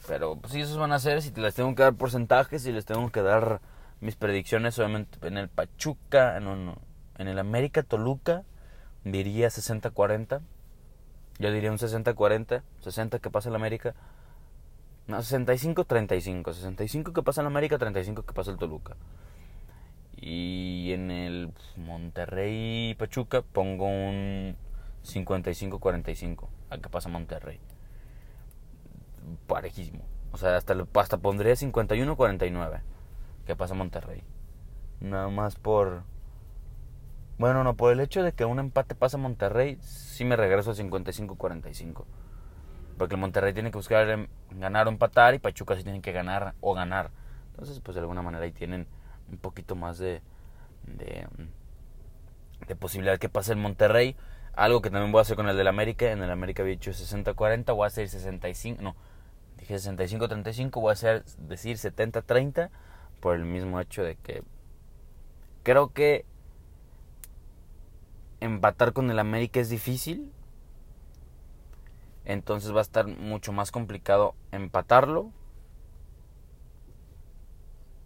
Pero 0.08 0.36
pues 0.38 0.53
si 0.53 0.62
esos 0.62 0.79
van 0.79 0.91
a 0.93 0.98
ser, 0.98 1.22
si 1.22 1.29
les 1.29 1.53
tengo 1.53 1.75
que 1.75 1.84
dar 1.84 1.93
porcentajes, 1.93 2.63
si 2.63 2.72
les 2.72 2.86
tengo 2.86 3.12
que 3.12 3.22
dar 3.22 3.62
mis 4.01 4.15
predicciones, 4.15 4.79
obviamente 4.79 5.20
en 5.27 5.38
el 5.38 5.48
Pachuca, 5.48 6.39
no, 6.39 6.55
no, 6.55 6.79
En 7.20 7.27
el 7.27 7.38
América 7.38 7.84
Toluca 7.84 8.41
diría 9.03 9.50
60-40. 9.50 10.41
Yo 11.38 11.51
diría 11.51 11.72
un 11.72 11.77
60-40. 11.77 12.63
60 12.79 13.20
que 13.20 13.29
pasa 13.29 13.50
el 13.50 13.55
América. 13.55 13.93
No, 15.07 15.17
65-35. 15.17 16.53
65 16.53 17.13
que 17.13 17.24
pasa 17.24 17.41
el 17.41 17.48
América, 17.48 17.77
35 17.77 18.24
que 18.24 18.33
pasa 18.33 18.51
el 18.51 18.57
Toluca. 18.57 18.95
Y 20.15 20.91
en 20.93 21.12
el 21.12 21.53
Monterrey 21.75 22.95
Pachuca 22.98 23.41
pongo 23.41 23.86
un 23.88 24.55
55-45 25.03 26.48
al 26.69 26.81
que 26.81 26.89
pasa 26.89 27.10
Monterrey. 27.10 27.60
Parejísimo. 29.48 30.05
O 30.31 30.38
sea, 30.38 30.55
hasta, 30.55 30.75
hasta 30.95 31.17
pondría 31.17 31.53
51-49 31.53 32.81
que 33.45 33.55
pasa 33.55 33.74
Monterrey. 33.74 34.24
Nada 35.01 35.29
más 35.29 35.55
por... 35.55 36.03
Bueno, 37.38 37.63
no, 37.63 37.75
por 37.75 37.91
el 37.91 38.00
hecho 38.00 38.24
de 38.24 38.31
que 38.31 38.45
un 38.45 38.60
empate 38.60 38.95
pasa 38.95 39.17
Monterrey, 39.17 39.77
sí 39.81 40.24
me 40.24 40.36
regreso 40.36 40.72
a 40.72 40.75
55-45. 40.75 42.05
Porque 43.03 43.15
el 43.15 43.19
Monterrey 43.19 43.51
tiene 43.51 43.69
que 43.69 43.77
buscar 43.77 44.29
ganar 44.51 44.88
o 44.88 44.89
empatar 44.89 45.36
y 45.36 45.39
Pachuca 45.39 45.75
sí 45.75 45.83
tiene 45.83 46.01
que 46.01 46.13
ganar 46.13 46.53
o 46.62 46.74
ganar. 46.74 47.12
Entonces, 47.51 47.81
pues 47.81 47.95
de 47.95 48.00
alguna 48.00 48.22
manera 48.22 48.45
ahí 48.45 48.53
tienen 48.53 48.88
un 49.29 49.38
poquito 49.39 49.75
más 49.75 49.98
de, 49.98 50.22
de, 50.88 51.27
de 52.65 52.75
posibilidad 52.77 53.19
que 53.19 53.27
pase 53.27 53.51
el 53.51 53.60
Monterrey. 53.60 54.15
Algo 54.53 54.81
que 54.81 54.89
también 54.89 55.12
voy 55.12 55.19
a 55.19 55.24
hacer 55.24 55.36
con 55.36 55.50
el 55.50 55.57
del 55.57 55.67
América. 55.67 56.13
En 56.13 56.24
el 56.24 56.31
América 56.31 56.63
había 56.63 56.75
dicho 56.75 56.91
60-40, 56.91 57.75
voy 57.75 57.83
a 57.83 57.88
hacer 57.88 58.07
65, 58.07 58.81
no, 58.81 58.95
dije 59.57 59.75
65-35, 59.75 60.72
voy 60.79 60.91
a 60.91 60.93
hacer 60.93 61.25
decir 61.39 61.75
70-30 61.75 62.69
por 63.19 63.36
el 63.36 63.43
mismo 63.43 63.81
hecho 63.81 64.01
de 64.01 64.15
que 64.15 64.43
creo 65.63 65.91
que 65.91 66.24
empatar 68.39 68.93
con 68.93 69.12
el 69.12 69.19
América 69.19 69.60
es 69.60 69.67
difícil. 69.67 70.31
Entonces 72.25 72.74
va 72.74 72.80
a 72.80 72.84
estar 72.84 73.08
mucho 73.08 73.51
más 73.51 73.72
complicado 73.72 74.36
empatarlo. 74.51 75.32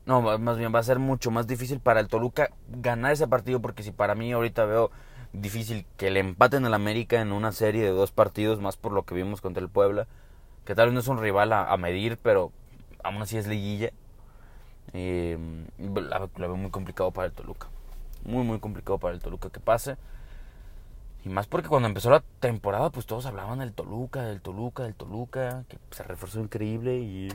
No, 0.06 0.22
más 0.22 0.58
bien 0.58 0.74
va 0.74 0.80
a 0.80 0.84
ser 0.84 1.00
mucho 1.00 1.32
más 1.32 1.48
difícil 1.48 1.82
para 1.82 2.00
el 2.00 2.08
Toluca 2.08 2.50
ganar 2.70 3.12
ese 3.12 3.28
partido 3.28 3.62
porque 3.62 3.84
si 3.84 3.92
para 3.92 4.16
mí 4.16 4.32
ahorita 4.32 4.64
veo 4.66 4.90
difícil 5.34 5.86
que 5.98 6.10
le 6.10 6.22
empaten 6.22 6.66
al 6.66 6.74
América 6.74 7.22
en 7.22 7.34
una 7.34 7.52
serie 7.52 7.84
de 7.84 7.90
dos 7.90 8.12
partidos 8.12 8.62
más 8.62 8.78
por 8.78 8.94
lo 8.94 9.04
que 9.04 9.16
vimos 9.16 9.42
contra 9.42 9.62
el 9.62 9.70
Puebla, 9.70 10.08
que 10.66 10.76
tal 10.76 10.88
vez 10.88 10.94
no 10.94 11.00
es 11.02 11.08
un 11.10 11.20
rival 11.20 11.52
a, 11.54 11.76
medir, 11.78 12.18
pero 12.18 12.52
aún 13.04 13.22
así 13.22 13.38
es 13.38 13.48
liguilla. 13.48 13.92
Eh, 14.94 15.38
la, 15.78 16.30
veo 16.38 16.56
muy 16.56 16.72
complicado 16.72 17.12
para 17.12 17.28
el 17.28 17.34
Toluca. 17.34 17.68
Muy, 18.24 18.44
muy 18.44 18.60
complicado 18.60 18.98
para 18.98 19.14
el 19.14 19.22
Toluca 19.22 19.50
que 19.50 19.60
pase. 19.60 19.98
Y 21.28 21.30
más 21.30 21.46
porque 21.46 21.68
cuando 21.68 21.90
empezó 21.90 22.10
la 22.10 22.24
temporada, 22.40 22.90
pues 22.90 23.06
todos 23.06 23.26
hablaban 23.26 23.60
del 23.60 23.74
Toluca, 23.74 24.22
del 24.24 24.40
Toluca, 24.40 24.84
del 24.84 24.96
Toluca, 24.96 25.66
que 25.68 25.78
se 25.92 26.04
reforzó 26.04 26.40
increíble 26.40 27.00
y 27.00 27.28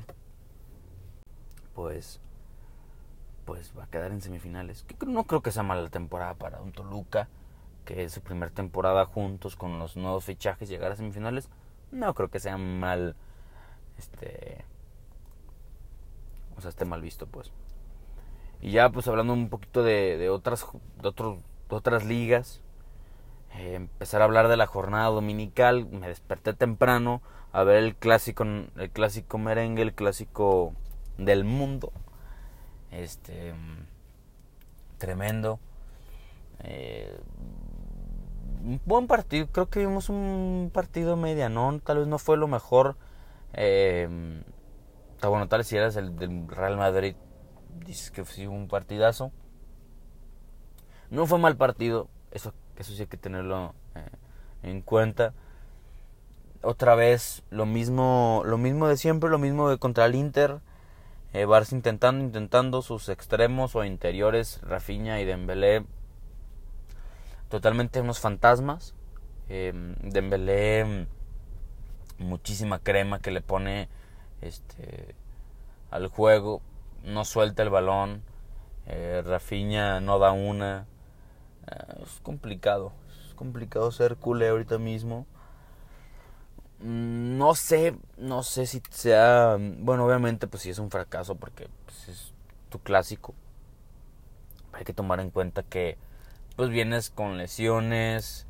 pues 1.75 2.20
pues 3.44 3.75
va 3.78 3.84
a 3.84 3.87
quedar 3.88 4.11
en 4.11 4.22
semifinales. 4.22 4.87
No 5.06 5.25
creo 5.25 5.42
que 5.42 5.50
sea 5.50 5.62
mala 5.62 5.90
temporada 5.90 6.32
para 6.32 6.62
un 6.62 6.72
Toluca, 6.72 7.28
que 7.84 8.04
es 8.04 8.14
su 8.14 8.22
primera 8.22 8.50
temporada 8.50 9.04
juntos 9.04 9.56
con 9.56 9.78
los 9.78 9.99
nuevos 9.99 10.25
fichajes 10.25 10.70
llegar 10.70 10.92
a 10.92 10.96
semifinales. 10.96 11.50
No 11.90 12.14
creo 12.14 12.30
que 12.30 12.40
sea 12.40 12.56
mal 12.56 13.14
este 13.99 14.64
o 16.56 16.62
sea, 16.62 16.70
esté 16.70 16.87
mal 16.87 17.02
visto, 17.02 17.26
pues. 17.26 17.52
Y 18.62 18.70
ya 18.70 18.88
pues 18.88 19.06
hablando 19.06 19.34
un 19.34 19.50
poquito 19.50 19.82
de, 19.82 20.16
de 20.16 20.30
otras 20.30 20.66
de, 21.02 21.08
otros, 21.08 21.40
de 21.68 21.76
otras 21.76 22.06
ligas, 22.06 22.62
eh, 23.56 23.75
empezar 23.75 24.23
a 24.23 24.25
hablar 24.25 24.49
de 24.49 24.56
la 24.56 24.66
jornada 24.66 25.06
dominical. 25.06 25.87
Me 25.87 26.09
desperté 26.09 26.54
temprano 26.54 27.23
a 27.52 27.64
ver 27.64 27.76
el 27.76 27.97
clásico, 27.97 28.44
el 28.44 28.90
clásico 28.92 29.38
merengue, 29.38 29.82
el 29.82 29.94
clásico 29.94 30.75
del 31.18 31.44
mundo. 31.44 31.92
Este 32.90 33.54
tremendo. 34.99 35.59
Eh, 36.61 37.18
un 38.62 38.80
buen 38.85 39.09
partido, 39.09 39.49
creo 39.49 39.68
que 39.68 39.80
vimos 39.80 40.09
un 40.09 40.71
partido 40.73 41.16
medianón, 41.16 41.80
tal 41.80 41.99
vez 41.99 42.06
no 42.06 42.18
fue 42.18 42.37
lo 42.37 42.47
mejor. 42.47 42.97
Eh, 43.52 44.09
bueno, 45.21 45.49
tal 45.49 45.59
vez 45.59 45.66
si 45.66 45.76
eras 45.76 45.97
el 45.97 46.16
del 46.16 46.49
Real 46.49 46.76
Madrid, 46.76 47.16
dices 47.85 48.11
que 48.12 48.25
fue 48.25 48.47
un 48.47 48.68
partidazo. 48.68 49.32
No 51.11 51.26
fue 51.26 51.38
mal 51.38 51.56
partido, 51.56 52.09
eso 52.30 52.54
eso 52.76 52.93
sí 52.93 53.02
hay 53.02 53.07
que 53.07 53.17
tenerlo 53.17 53.75
eh, 53.95 54.07
en 54.62 54.83
cuenta. 54.83 55.35
Otra 56.62 56.95
vez 56.95 57.43
lo 57.50 57.67
mismo, 57.67 58.43
lo 58.45 58.59
mismo 58.59 58.88
de 58.88 58.97
siempre, 58.97 59.31
lo 59.31 59.38
mismo 59.38 59.69
de 59.69 59.79
contra 59.79 60.07
el 60.07 60.14
Inter. 60.14 60.61
Eh, 61.33 61.47
Barça 61.47 61.73
intentando, 61.73 62.23
intentando 62.25 62.83
sus 62.83 63.09
extremos 63.09 63.75
o 63.75 63.85
interiores, 63.85 64.61
Rafinha 64.62 65.19
y 65.21 65.25
Dembélé, 65.25 65.85
totalmente 67.49 68.02
unos 68.02 68.21
fantasmas. 68.21 68.95
Eh, 69.49 69.73
Dembélé, 70.02 71.07
muchísima 72.19 72.79
crema 72.79 73.19
que 73.19 73.31
le 73.31 73.41
pone 73.41 73.88
este 74.43 75.14
al 75.91 76.09
juego, 76.09 76.61
no 77.05 77.25
suelta 77.25 77.62
el 77.62 77.71
balón. 77.71 78.23
Eh, 78.87 79.23
Rafinha 79.25 80.00
no 80.00 80.19
da 80.19 80.33
una. 80.33 80.87
Eh, 81.71 82.02
es 82.02 82.21
complicado. 82.23 82.92
Es 83.28 83.35
complicado 83.35 83.90
ser 83.92 84.16
culé 84.16 84.49
ahorita 84.49 84.78
mismo. 84.78 85.26
Mm, 86.81 87.38
no 87.38 87.54
sé, 87.54 87.97
no 88.19 88.42
sé 88.42 88.66
si 88.66 88.83
sea. 88.90 89.57
Bueno, 89.59 90.04
obviamente, 90.07 90.47
pues 90.47 90.62
sí 90.62 90.71
es 90.71 90.78
un 90.78 90.90
fracaso 90.90 91.37
porque 91.37 91.69
pues, 91.87 92.09
es 92.09 92.33
tu 92.71 92.81
clásico. 92.81 93.35
Hay 94.73 94.85
que 94.85 94.95
tomar 94.95 95.21
en 95.21 95.31
cuenta 95.31 95.62
que, 95.62 95.99
pues 96.57 96.71
vienes 96.71 97.11
con 97.11 97.37
lesiones, 97.38 98.47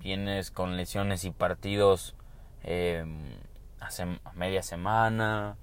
vienes 0.00 0.50
con 0.50 0.76
lesiones 0.76 1.24
y 1.24 1.30
partidos 1.30 2.14
eh, 2.64 3.04
a 3.80 4.34
media 4.34 4.62
semana. 4.62 5.56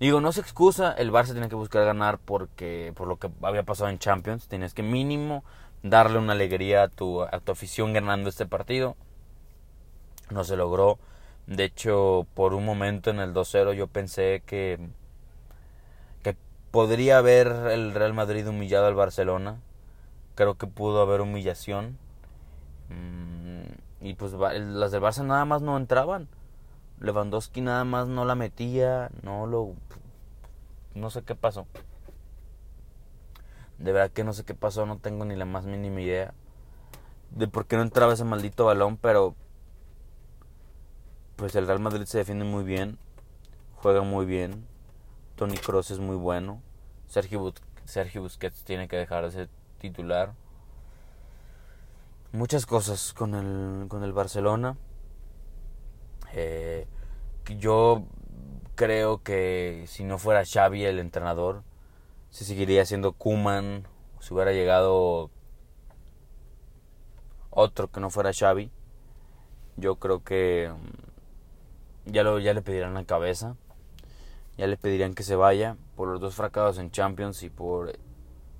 Digo, 0.00 0.20
no 0.20 0.32
se 0.32 0.40
excusa, 0.40 0.92
el 0.92 1.10
Barça 1.10 1.32
tiene 1.32 1.48
que 1.48 1.54
buscar 1.54 1.84
ganar 1.84 2.18
porque 2.18 2.92
por 2.94 3.08
lo 3.08 3.16
que 3.18 3.30
había 3.42 3.62
pasado 3.62 3.88
en 3.88 3.98
Champions, 3.98 4.46
tienes 4.46 4.74
que 4.74 4.82
mínimo 4.82 5.42
darle 5.82 6.18
una 6.18 6.32
alegría 6.32 6.84
a 6.84 6.88
tu, 6.88 7.22
a 7.22 7.40
tu 7.40 7.52
afición 7.52 7.92
ganando 7.92 8.28
este 8.28 8.46
partido. 8.46 8.96
No 10.30 10.44
se 10.44 10.56
logró. 10.56 10.98
De 11.46 11.64
hecho, 11.64 12.26
por 12.34 12.54
un 12.54 12.64
momento 12.64 13.10
en 13.10 13.20
el 13.20 13.32
2-0 13.32 13.74
yo 13.74 13.86
pensé 13.86 14.42
que, 14.44 14.78
que 16.22 16.36
podría 16.70 17.18
haber 17.18 17.48
el 17.70 17.94
Real 17.94 18.14
Madrid 18.14 18.48
humillado 18.48 18.86
al 18.86 18.94
Barcelona. 18.94 19.60
Creo 20.34 20.56
que 20.56 20.66
pudo 20.66 21.00
haber 21.02 21.20
humillación. 21.20 21.98
Mm, 22.88 24.06
y 24.06 24.14
pues 24.14 24.32
las 24.32 24.90
del 24.90 25.02
Barça 25.02 25.24
nada 25.24 25.44
más 25.44 25.62
no 25.62 25.76
entraban. 25.76 26.28
Lewandowski 27.00 27.60
nada 27.60 27.84
más 27.84 28.08
no 28.08 28.24
la 28.24 28.34
metía, 28.34 29.10
no 29.22 29.46
lo 29.46 29.74
no 30.96 31.10
sé 31.10 31.22
qué 31.22 31.34
pasó. 31.34 31.66
De 33.78 33.92
verdad 33.92 34.10
que 34.10 34.24
no 34.24 34.32
sé 34.32 34.44
qué 34.44 34.54
pasó, 34.54 34.86
no 34.86 34.98
tengo 34.98 35.24
ni 35.24 35.36
la 35.36 35.44
más 35.44 35.66
mínima 35.66 36.00
idea 36.00 36.34
de 37.30 37.48
por 37.48 37.66
qué 37.66 37.76
no 37.76 37.82
entraba 37.82 38.14
ese 38.14 38.24
maldito 38.24 38.64
balón, 38.64 38.96
pero 38.96 39.34
pues 41.36 41.54
el 41.54 41.66
Real 41.66 41.80
Madrid 41.80 42.04
se 42.04 42.18
defiende 42.18 42.44
muy 42.44 42.64
bien, 42.64 42.98
juega 43.74 44.02
muy 44.02 44.24
bien, 44.24 44.66
Tony 45.36 45.56
Cross 45.56 45.90
es 45.90 45.98
muy 45.98 46.16
bueno, 46.16 46.62
Sergio, 47.08 47.52
Sergio 47.84 48.22
Busquets 48.22 48.64
tiene 48.64 48.88
que 48.88 48.96
dejar 48.96 49.24
de 49.24 49.30
ser 49.32 49.48
titular. 49.78 50.32
Muchas 52.32 52.66
cosas 52.66 53.12
con 53.12 53.34
el, 53.34 53.88
con 53.88 54.02
el 54.02 54.12
Barcelona. 54.12 54.76
Eh, 56.32 56.86
yo 57.58 58.04
creo 58.74 59.22
que 59.22 59.84
si 59.86 60.04
no 60.04 60.18
fuera 60.18 60.44
Xavi 60.44 60.84
el 60.84 60.98
entrenador, 60.98 61.62
se 62.36 62.44
seguiría 62.44 62.84
siendo 62.84 63.12
Kuman, 63.12 63.86
si 64.20 64.34
hubiera 64.34 64.52
llegado 64.52 65.30
otro 67.48 67.90
que 67.90 67.98
no 67.98 68.10
fuera 68.10 68.34
Xavi, 68.34 68.70
yo 69.78 69.96
creo 69.96 70.22
que 70.22 70.70
mm, 70.70 72.10
ya, 72.12 72.24
lo, 72.24 72.38
ya 72.38 72.52
le 72.52 72.60
pedirán 72.60 72.92
la 72.92 73.06
cabeza, 73.06 73.56
ya 74.58 74.66
le 74.66 74.76
pedirían 74.76 75.14
que 75.14 75.22
se 75.22 75.34
vaya 75.34 75.78
por 75.94 76.08
los 76.08 76.20
dos 76.20 76.34
fracasos 76.34 76.76
en 76.76 76.90
Champions 76.90 77.42
y 77.42 77.48
por 77.48 77.98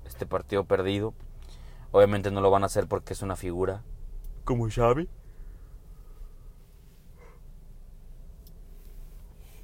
este 0.07 0.25
partido 0.25 0.63
perdido. 0.63 1.13
Obviamente 1.91 2.31
no 2.31 2.41
lo 2.41 2.49
van 2.49 2.63
a 2.63 2.65
hacer 2.65 2.87
porque 2.87 3.13
es 3.13 3.21
una 3.21 3.35
figura 3.35 3.83
como 4.43 4.67
Xavi. 4.71 5.07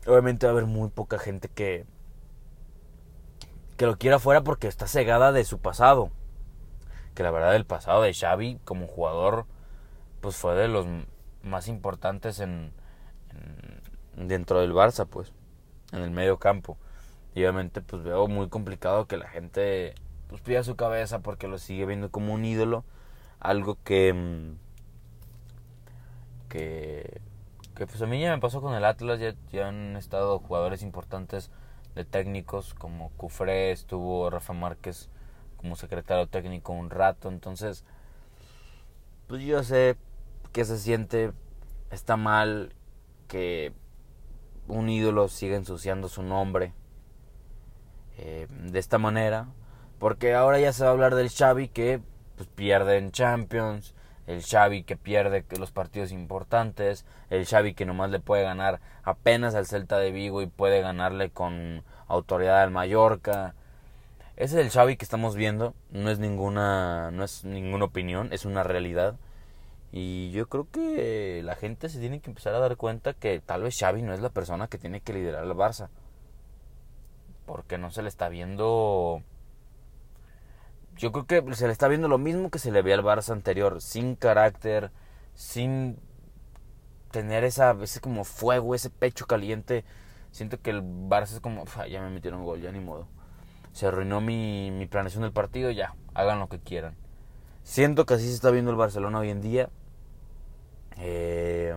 Obviamente 0.06 0.46
va 0.46 0.52
a 0.52 0.54
haber 0.54 0.68
muy 0.68 0.90
poca 0.90 1.18
gente 1.18 1.48
que 1.48 1.88
que 3.84 3.88
lo 3.88 3.98
quiera 3.98 4.18
fuera 4.18 4.46
porque 4.46 4.70
está 4.70 4.88
cegada 4.88 5.34
de 5.34 5.44
su 5.44 5.60
pasado. 5.60 6.10
que 7.16 7.22
la 7.22 7.32
verdad 7.32 7.54
el 7.54 7.66
pasado 7.66 8.02
de 8.02 8.14
Xavi 8.14 8.58
como 8.64 8.88
jugador 8.88 9.46
pues 10.22 10.38
fue 10.38 10.56
de 10.56 10.70
los 10.70 10.88
más 11.42 11.68
importantes 11.68 12.40
en, 12.40 12.72
dentro 14.16 14.62
del 14.62 14.72
Barça, 14.72 15.06
pues, 15.06 15.34
en 15.92 16.00
el 16.02 16.12
medio 16.12 16.40
campo. 16.40 16.78
Y 17.36 17.42
obviamente 17.42 17.82
pues 17.82 18.04
veo 18.04 18.30
muy 18.30 18.48
complicado 18.48 19.06
que 19.06 19.18
la 19.18 19.28
gente 19.28 19.96
pues 20.30 20.42
pida 20.42 20.64
su 20.64 20.78
cabeza 20.78 21.20
porque 21.20 21.50
lo 21.50 21.58
sigue 21.58 21.86
viendo 21.86 22.10
como 22.10 22.34
un 22.34 22.46
ídolo, 22.46 22.86
algo 23.42 23.78
que 23.84 24.14
mm, 24.14 24.56
que 26.48 27.20
que 27.76 27.86
pues 27.86 28.02
a 28.02 28.06
mí 28.06 28.22
ya 28.22 28.34
me 28.34 28.40
pasó 28.40 28.62
con 28.62 28.76
el 28.76 28.86
Atlas, 28.86 29.20
ya, 29.20 29.36
ya 29.52 29.68
han 29.68 29.98
estado 29.98 30.40
jugadores 30.40 30.84
importantes 30.84 31.52
de 31.96 32.06
técnicos 32.06 32.74
como 32.74 33.12
Cufré, 33.18 33.72
estuvo 33.72 34.30
Rafa 34.30 34.54
Márquez 34.54 35.10
como 35.58 35.76
secretario 35.76 36.28
técnico 36.28 36.74
un 36.74 36.90
rato, 36.90 37.30
entonces 37.30 37.86
pues 39.28 39.44
yo 39.44 39.64
sé 39.64 39.96
que 40.52 40.66
se 40.66 40.78
siente, 40.78 41.32
está 41.92 42.18
mal 42.18 42.74
que 43.28 43.74
un 44.68 44.90
ídolo 44.90 45.28
siga 45.28 45.56
ensuciando 45.56 46.08
su 46.10 46.24
nombre 46.24 46.74
eh, 48.18 48.48
de 48.50 48.80
esta 48.80 48.98
manera, 48.98 49.48
porque 50.00 50.36
ahora 50.36 50.60
ya 50.60 50.74
se 50.74 50.84
va 50.84 50.90
a 50.90 50.94
hablar 50.94 51.16
del 51.16 51.30
Xavi 51.30 51.68
que 51.68 52.02
pues, 52.36 52.48
pierde 52.50 52.98
en 52.98 53.12
Champions, 53.12 53.96
el 54.28 54.42
Xavi 54.44 54.84
que 54.84 54.96
pierde 54.96 55.46
los 55.60 55.72
partidos 55.72 56.12
importantes, 56.12 57.06
el 57.30 57.46
Xavi 57.46 57.74
que 57.74 57.86
nomás 57.86 58.10
le 58.10 58.20
puede 58.20 58.44
ganar 58.44 58.80
apenas 59.04 59.56
al 59.56 59.66
Celta 59.66 59.98
de 59.98 60.12
Vigo 60.12 60.42
y 60.42 60.48
puede 60.48 60.82
ganarle 60.82 61.30
con 61.30 61.84
autoridad 62.08 62.62
al 62.62 62.72
Mallorca. 62.72 63.56
Ese 64.36 64.60
es 64.60 64.66
el 64.66 64.72
Xavi 64.72 64.98
que 64.98 65.06
estamos 65.06 65.36
viendo, 65.36 65.74
no 65.92 66.10
es 66.10 66.20
ninguna 66.20 67.12
no 67.12 67.24
es 67.24 67.44
ninguna 67.44 67.86
opinión, 67.86 68.30
es 68.32 68.46
una 68.46 68.64
realidad. 68.64 69.16
Y 69.92 70.32
yo 70.32 70.50
creo 70.50 70.68
que 70.72 71.42
la 71.44 71.56
gente 71.56 71.88
se 71.88 72.00
tiene 72.00 72.20
que 72.20 72.32
empezar 72.32 72.56
a 72.56 72.60
dar 72.60 72.78
cuenta 72.78 73.14
que 73.14 73.40
tal 73.42 73.62
vez 73.62 73.78
Xavi 73.80 74.02
no 74.02 74.14
es 74.14 74.22
la 74.22 74.30
persona 74.30 74.68
que 74.68 74.80
tiene 74.80 75.02
que 75.02 75.14
liderar 75.14 75.44
al 75.44 75.52
Barça. 75.52 75.90
Porque 77.46 77.78
no 77.78 77.92
se 77.92 78.02
le 78.02 78.10
está 78.10 78.30
viendo 78.30 79.22
yo 80.96 81.12
creo 81.12 81.26
que 81.26 81.56
se 81.56 81.68
le 81.68 81.74
está 81.74 81.88
viendo 81.88 82.08
lo 82.08 82.18
mismo 82.18 82.50
que 82.50 82.60
se 82.60 82.72
le 82.72 82.82
ve 82.82 82.94
al 82.94 83.04
Barça 83.04 83.32
anterior, 83.32 83.82
sin 83.82 84.16
carácter, 84.16 84.92
sin 85.34 85.98
tener 87.12 87.44
esa, 87.44 87.76
ese 87.82 88.00
como 88.00 88.24
fuego, 88.24 88.76
ese 88.76 88.90
pecho 88.90 89.26
caliente. 89.26 89.86
Siento 90.32 90.60
que 90.62 90.72
el 90.72 90.82
Barça 90.82 91.34
es 91.34 91.40
como, 91.40 91.66
ya 91.90 92.02
me 92.02 92.10
metieron 92.10 92.44
gol, 92.44 92.62
ya 92.62 92.72
ni 92.72 92.80
modo. 92.80 93.08
Se 93.72 93.88
arruinó 93.88 94.22
mi, 94.22 94.72
mi 94.72 94.86
planeación 94.86 95.24
del 95.24 95.32
partido, 95.32 95.72
ya, 95.72 95.96
hagan 96.14 96.40
lo 96.40 96.50
que 96.50 96.60
quieran. 96.60 96.96
Siento 97.64 98.06
que 98.06 98.16
así 98.16 98.28
se 98.28 98.34
está 98.34 98.52
viendo 98.52 98.72
el 98.72 98.78
Barcelona 98.78 99.20
hoy 99.20 99.30
en 99.30 99.42
día. 99.42 99.70
Eh, 100.98 101.76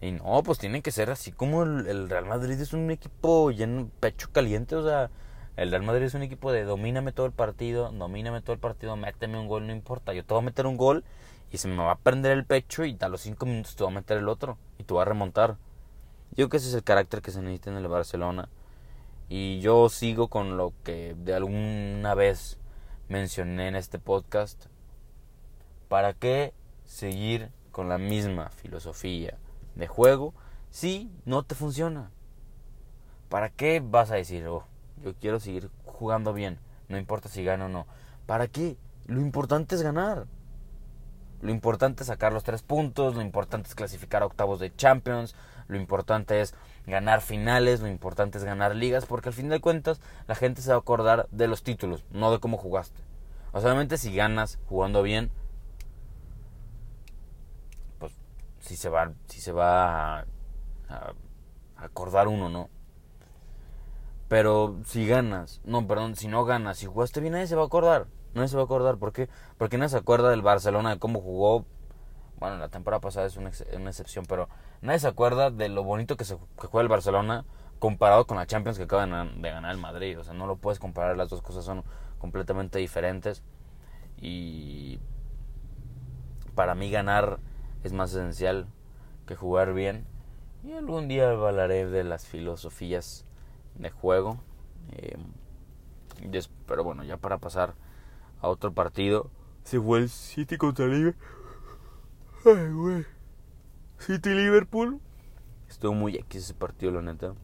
y 0.00 0.12
no, 0.12 0.42
pues 0.42 0.58
tiene 0.58 0.82
que 0.82 0.90
ser 0.90 1.10
así 1.10 1.32
como 1.32 1.62
el, 1.62 1.86
el 1.86 2.10
Real 2.10 2.26
Madrid 2.26 2.60
es 2.60 2.72
un 2.72 2.90
equipo 2.90 3.50
lleno 3.50 3.88
pecho 4.00 4.28
caliente, 4.32 4.74
o 4.74 4.84
sea, 4.84 5.10
el 5.56 5.70
Real 5.70 5.82
Madrid 5.82 6.06
es 6.06 6.14
un 6.14 6.22
equipo 6.22 6.50
de 6.50 6.64
domíname 6.64 7.12
todo 7.12 7.26
el 7.26 7.32
partido, 7.32 7.90
domíname 7.92 8.40
todo 8.40 8.54
el 8.54 8.58
partido, 8.58 8.96
méteme 8.96 9.38
un 9.38 9.46
gol, 9.46 9.66
no 9.66 9.72
importa. 9.72 10.12
Yo 10.12 10.24
te 10.24 10.34
voy 10.34 10.42
a 10.42 10.46
meter 10.46 10.66
un 10.66 10.76
gol 10.76 11.04
y 11.52 11.58
se 11.58 11.68
me 11.68 11.76
va 11.76 11.92
a 11.92 11.98
prender 11.98 12.32
el 12.32 12.44
pecho 12.44 12.84
y 12.84 12.96
a 13.00 13.08
los 13.08 13.20
cinco 13.20 13.46
minutos 13.46 13.76
te 13.76 13.84
voy 13.84 13.92
a 13.92 13.96
meter 13.96 14.18
el 14.18 14.28
otro 14.28 14.58
y 14.78 14.84
tú 14.84 14.96
vas 14.96 15.02
a 15.02 15.10
remontar. 15.10 15.56
Yo 16.30 16.36
creo 16.36 16.48
que 16.48 16.56
ese 16.56 16.68
es 16.68 16.74
el 16.74 16.82
carácter 16.82 17.22
que 17.22 17.30
se 17.30 17.40
necesita 17.40 17.70
en 17.70 17.76
el 17.76 17.86
Barcelona. 17.86 18.48
Y 19.28 19.60
yo 19.60 19.88
sigo 19.88 20.28
con 20.28 20.56
lo 20.56 20.72
que 20.82 21.14
de 21.16 21.34
alguna 21.34 22.14
vez 22.14 22.58
mencioné 23.08 23.68
en 23.68 23.76
este 23.76 24.00
podcast. 24.00 24.66
¿Para 25.88 26.14
qué 26.14 26.52
seguir 26.84 27.50
con 27.70 27.88
la 27.88 27.98
misma 27.98 28.48
filosofía 28.50 29.38
de 29.76 29.86
juego 29.86 30.34
si 30.70 31.12
no 31.24 31.44
te 31.44 31.54
funciona? 31.54 32.10
¿Para 33.28 33.50
qué 33.50 33.80
vas 33.80 34.10
a 34.10 34.16
decir, 34.16 34.46
oh, 34.48 34.64
yo 35.04 35.14
quiero 35.14 35.38
seguir 35.38 35.70
jugando 35.84 36.32
bien, 36.32 36.58
no 36.88 36.96
importa 36.96 37.28
si 37.28 37.44
gano 37.44 37.66
o 37.66 37.68
no. 37.68 37.86
¿Para 38.26 38.48
qué? 38.48 38.78
Lo 39.06 39.20
importante 39.20 39.74
es 39.74 39.82
ganar. 39.82 40.26
Lo 41.42 41.50
importante 41.50 42.02
es 42.02 42.06
sacar 42.06 42.32
los 42.32 42.42
tres 42.42 42.62
puntos, 42.62 43.14
lo 43.14 43.20
importante 43.20 43.68
es 43.68 43.74
clasificar 43.74 44.22
a 44.22 44.26
octavos 44.26 44.60
de 44.60 44.74
Champions, 44.74 45.34
lo 45.68 45.76
importante 45.76 46.40
es 46.40 46.54
ganar 46.86 47.20
finales, 47.20 47.80
lo 47.80 47.88
importante 47.88 48.38
es 48.38 48.44
ganar 48.44 48.74
ligas, 48.74 49.04
porque 49.04 49.28
al 49.28 49.34
fin 49.34 49.50
de 49.50 49.60
cuentas 49.60 50.00
la 50.26 50.34
gente 50.34 50.62
se 50.62 50.70
va 50.70 50.76
a 50.76 50.78
acordar 50.78 51.28
de 51.30 51.46
los 51.46 51.62
títulos, 51.62 52.06
no 52.10 52.32
de 52.32 52.40
cómo 52.40 52.56
jugaste. 52.56 53.02
O 53.52 53.60
solamente 53.60 53.98
si 53.98 54.14
ganas 54.14 54.58
jugando 54.66 55.02
bien, 55.02 55.30
pues 57.98 58.12
si 58.60 58.76
se 58.76 58.88
va, 58.88 59.12
si 59.26 59.42
se 59.42 59.52
va 59.52 60.20
a 60.20 60.24
acordar 61.76 62.26
uno, 62.26 62.48
¿no? 62.48 62.70
Pero 64.28 64.80
si 64.84 65.06
ganas, 65.06 65.60
no, 65.64 65.86
perdón, 65.86 66.16
si 66.16 66.28
no 66.28 66.44
ganas, 66.44 66.78
si 66.78 66.86
jugaste 66.86 67.20
bien, 67.20 67.34
nadie 67.34 67.46
se 67.46 67.56
va 67.56 67.62
a 67.62 67.66
acordar. 67.66 68.06
Nadie 68.34 68.48
se 68.48 68.56
va 68.56 68.62
a 68.62 68.64
acordar. 68.64 68.96
¿Por 68.96 69.12
qué? 69.12 69.28
Porque 69.58 69.78
nadie 69.78 69.90
se 69.90 69.96
acuerda 69.98 70.30
del 70.30 70.42
Barcelona, 70.42 70.90
de 70.90 70.98
cómo 70.98 71.20
jugó. 71.20 71.64
Bueno, 72.38 72.58
la 72.58 72.68
temporada 72.68 73.00
pasada 73.00 73.26
es 73.26 73.36
una, 73.36 73.50
excepción, 73.50 74.26
pero 74.26 74.48
nadie 74.82 74.98
se 74.98 75.08
acuerda 75.08 75.50
de 75.50 75.68
lo 75.68 75.84
bonito 75.84 76.16
que, 76.16 76.24
se, 76.24 76.36
que 76.60 76.66
juega 76.66 76.82
el 76.82 76.88
Barcelona 76.88 77.44
comparado 77.78 78.26
con 78.26 78.36
la 78.36 78.46
Champions 78.46 78.76
que 78.76 78.84
acaban 78.84 79.40
de 79.40 79.50
ganar 79.50 79.70
el 79.70 79.78
Madrid. 79.78 80.18
O 80.18 80.24
sea, 80.24 80.34
no 80.34 80.46
lo 80.46 80.56
puedes 80.56 80.78
comparar, 80.78 81.16
las 81.16 81.28
dos 81.28 81.42
cosas 81.42 81.64
son 81.64 81.84
completamente 82.18 82.78
diferentes. 82.78 83.42
Y 84.20 84.98
para 86.54 86.74
mí 86.74 86.90
ganar 86.90 87.38
es 87.82 87.92
más 87.92 88.10
esencial 88.12 88.66
que 89.26 89.36
jugar 89.36 89.74
bien. 89.74 90.06
Y 90.64 90.72
algún 90.72 91.08
día 91.08 91.30
hablaré 91.30 91.86
de 91.86 92.04
las 92.04 92.26
filosofías 92.26 93.26
de 93.76 93.90
juego. 93.90 94.38
Eh, 94.92 95.18
pero 96.66 96.84
bueno, 96.84 97.04
ya 97.04 97.16
para 97.16 97.38
pasar 97.38 97.74
a 98.40 98.48
otro 98.48 98.72
partido. 98.72 99.30
Se 99.64 99.80
fue 99.80 100.00
el 100.00 100.08
City 100.08 100.56
contra 100.56 100.86
Liverpool. 100.86 101.26
Ay, 102.44 103.06
City 103.98 104.30
Liverpool. 104.30 105.00
Estuvo 105.68 105.94
muy 105.94 106.16
X 106.16 106.44
ese 106.44 106.54
partido, 106.54 106.92
la 106.92 107.02
neta. 107.02 107.34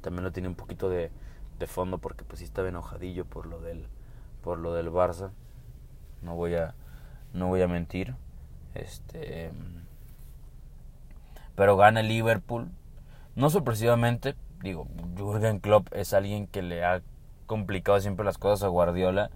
También 0.00 0.24
lo 0.24 0.32
tiene 0.32 0.48
un 0.48 0.54
poquito 0.54 0.90
de, 0.90 1.10
de 1.58 1.66
fondo 1.66 1.98
porque 1.98 2.24
pues 2.24 2.40
sí 2.40 2.44
estaba 2.44 2.68
enojadillo 2.68 3.24
por 3.24 3.46
lo 3.46 3.60
del 3.60 3.88
por 4.42 4.58
lo 4.58 4.74
del 4.74 4.90
Barça. 4.90 5.30
No 6.20 6.34
voy 6.34 6.54
a 6.54 6.74
no 7.32 7.48
voy 7.48 7.62
a 7.62 7.68
mentir. 7.68 8.14
Este 8.74 9.50
pero 11.54 11.76
gana 11.76 12.00
el 12.00 12.08
Liverpool. 12.08 12.70
No 13.34 13.50
sorpresivamente, 13.50 14.34
digo, 14.64 14.88
Jürgen 15.16 15.60
Klopp 15.60 15.88
es 15.92 16.14
alguien 16.14 16.46
que 16.46 16.62
le 16.62 16.84
ha 16.84 17.02
complicado 17.46 18.00
siempre 18.00 18.24
las 18.24 18.38
cosas 18.38 18.64
a 18.64 18.68
Guardiola 18.68 19.30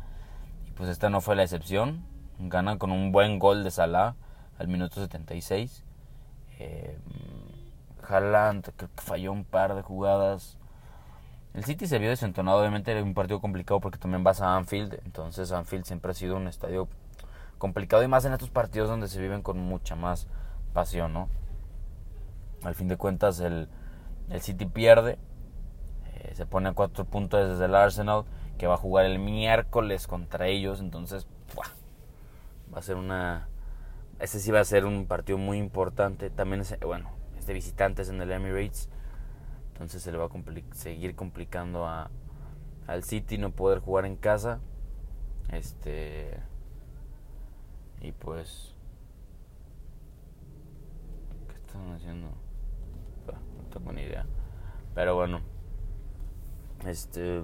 y 0.67 0.71
pues 0.73 0.89
esta 0.89 1.11
no 1.11 1.21
fue 1.21 1.37
la 1.37 1.43
excepción. 1.43 2.05
Gana 2.41 2.79
con 2.79 2.91
un 2.91 3.13
buen 3.13 3.39
gol 3.39 3.63
de 3.63 3.71
Salah 3.71 4.17
al 4.59 4.69
minuto 4.69 5.01
76. 5.01 5.85
Eh, 6.59 6.99
creo 8.01 8.63
que 8.77 9.03
falló 9.03 9.33
un 9.33 9.45
par 9.45 9.75
de 9.75 9.83
jugadas. 9.83 10.57
El 11.53 11.65
City 11.65 11.87
se 11.87 11.99
vio 11.99 12.09
desentonado, 12.09 12.61
obviamente 12.61 12.91
era 12.91 13.03
un 13.03 13.15
partido 13.15 13.41
complicado 13.41 13.81
porque 13.81 13.99
también 13.99 14.25
vas 14.25 14.41
a 14.41 14.57
Anfield, 14.57 15.01
entonces 15.05 15.53
Anfield 15.53 15.85
siempre 15.85 16.13
ha 16.13 16.15
sido 16.15 16.37
un 16.37 16.47
estadio 16.47 16.89
complicado 17.59 18.03
y 18.03 18.09
más 18.09 18.25
en 18.25 18.33
estos 18.33 18.51
partidos 18.51 18.89
donde 18.89 19.09
se 19.09 19.21
viven 19.21 19.43
con 19.43 19.59
mucha 19.59 19.97
más 19.97 20.29
pasión, 20.73 21.13
¿no? 21.13 21.29
Al 22.63 22.75
fin 22.75 22.87
de 22.89 22.97
cuentas 22.97 23.41
el, 23.41 23.69
el 24.31 24.41
City 24.41 24.67
pierde. 24.67 25.19
Eh, 26.15 26.33
se 26.35 26.47
pone 26.47 26.69
a 26.69 26.73
cuatro 26.73 27.05
puntos 27.05 27.49
desde 27.49 27.65
el 27.65 27.75
Arsenal, 27.75 28.25
que 28.59 28.67
va 28.67 28.75
a 28.75 28.79
jugar 28.79 29.07
el 29.07 29.19
miércoles 29.19 30.07
contra 30.07 30.47
ellos. 30.49 30.81
Entonces, 30.81 31.27
va 32.73 32.79
a 32.79 32.83
ser 32.83 32.97
una. 32.97 33.49
Ese 34.19 34.41
sí 34.41 34.51
va 34.51 34.61
a 34.61 34.65
ser 34.65 34.85
un 34.85 35.07
partido 35.07 35.39
muy 35.39 35.59
importante. 35.59 36.31
También, 36.31 36.63
es, 36.63 36.77
bueno, 36.81 37.11
es 37.39 37.47
de 37.47 37.55
visitantes 37.55 38.09
en 38.09 38.21
el 38.21 38.31
Emirates. 38.31 38.89
Entonces 39.73 40.03
se 40.03 40.11
le 40.11 40.19
va 40.19 40.25
a 40.25 40.75
seguir 40.75 41.15
complicando 41.15 41.87
a, 41.87 42.11
al 42.89 43.05
City 43.05 43.39
no 43.39 43.51
poder 43.51 43.79
jugar 43.79 44.07
en 44.07 44.17
casa. 44.17 44.61
Este. 45.53 46.41
Y 48.01 48.13
pues. 48.13 48.75
¿Qué 51.49 51.55
están 51.55 51.93
haciendo? 51.93 52.48
Tengo 53.69 53.93
ni 53.93 54.03
idea. 54.03 54.27
Pero 54.95 55.15
bueno, 55.15 55.41
este, 56.87 57.43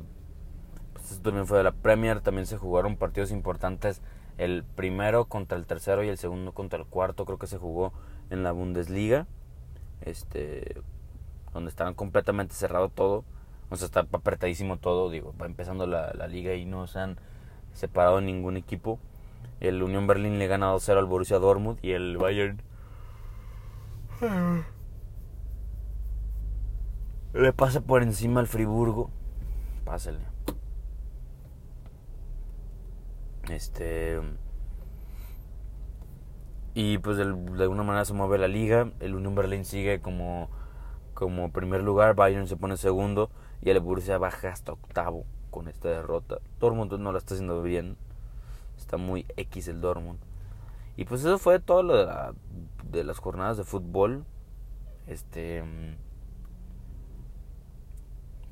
pues 0.92 1.12
esto 1.12 1.22
también 1.22 1.46
fue 1.46 1.58
de 1.58 1.64
la 1.64 1.72
Premier. 1.72 2.20
También 2.20 2.46
se 2.46 2.56
jugaron 2.56 2.96
partidos 2.96 3.30
importantes. 3.30 4.02
El 4.38 4.64
primero 4.64 5.26
contra 5.26 5.56
el 5.56 5.66
tercero 5.66 6.02
y 6.02 6.08
el 6.08 6.18
segundo 6.18 6.52
contra 6.52 6.78
el 6.78 6.86
cuarto. 6.86 7.24
Creo 7.24 7.38
que 7.38 7.46
se 7.46 7.58
jugó 7.58 7.92
en 8.30 8.42
la 8.42 8.52
Bundesliga. 8.52 9.26
Este, 10.00 10.82
donde 11.52 11.70
estaban 11.70 11.94
completamente 11.94 12.54
cerrado 12.54 12.88
todo. 12.88 13.24
O 13.70 13.76
sea, 13.76 13.86
está 13.86 14.00
apretadísimo 14.00 14.78
todo. 14.78 15.10
Digo, 15.10 15.34
va 15.40 15.46
empezando 15.46 15.86
la, 15.86 16.12
la 16.14 16.26
liga 16.26 16.54
y 16.54 16.64
no 16.64 16.86
se 16.86 16.98
han 16.98 17.18
separado 17.72 18.20
ningún 18.20 18.56
equipo. 18.56 18.98
El 19.60 19.82
Unión 19.82 20.06
Berlín 20.06 20.38
le 20.38 20.46
gana 20.46 20.72
2-0 20.74 20.98
al 20.98 21.06
Borussia 21.06 21.38
Dortmund 21.38 21.78
y 21.82 21.92
el 21.92 22.16
Bayern 22.16 22.60
le 27.34 27.52
pasa 27.52 27.80
por 27.80 28.02
encima 28.02 28.40
al 28.40 28.46
Friburgo. 28.46 29.10
Pásale. 29.84 30.20
Este. 33.50 34.20
Y 36.74 36.98
pues 36.98 37.16
de, 37.16 37.24
alguna 37.24 37.82
manera 37.82 38.04
se 38.04 38.14
mueve 38.14 38.38
la 38.38 38.48
liga. 38.48 38.92
El 39.00 39.14
Unión 39.14 39.34
Berlín 39.34 39.64
sigue 39.64 40.00
como, 40.00 40.48
como 41.12 41.52
primer 41.52 41.82
lugar. 41.82 42.14
Bayern 42.14 42.46
se 42.46 42.56
pone 42.56 42.76
segundo. 42.76 43.30
Y 43.62 43.70
el 43.70 43.80
Borussia 43.80 44.18
baja 44.18 44.50
hasta 44.50 44.72
octavo 44.72 45.24
con 45.50 45.68
esta 45.68 45.88
derrota. 45.88 46.38
Dortmund 46.60 46.92
no 46.98 47.12
la 47.12 47.18
está 47.18 47.34
haciendo 47.34 47.62
bien. 47.62 47.96
Está 48.76 48.96
muy 48.96 49.26
X 49.36 49.68
el 49.68 49.80
Dortmund. 49.80 50.20
Y 50.96 51.04
pues 51.04 51.22
eso 51.22 51.38
fue 51.38 51.58
todo 51.58 51.82
lo 51.82 51.96
de, 51.96 52.34
de 52.90 53.04
las 53.04 53.18
jornadas 53.18 53.56
de 53.56 53.64
fútbol. 53.64 54.24
Este. 55.06 55.62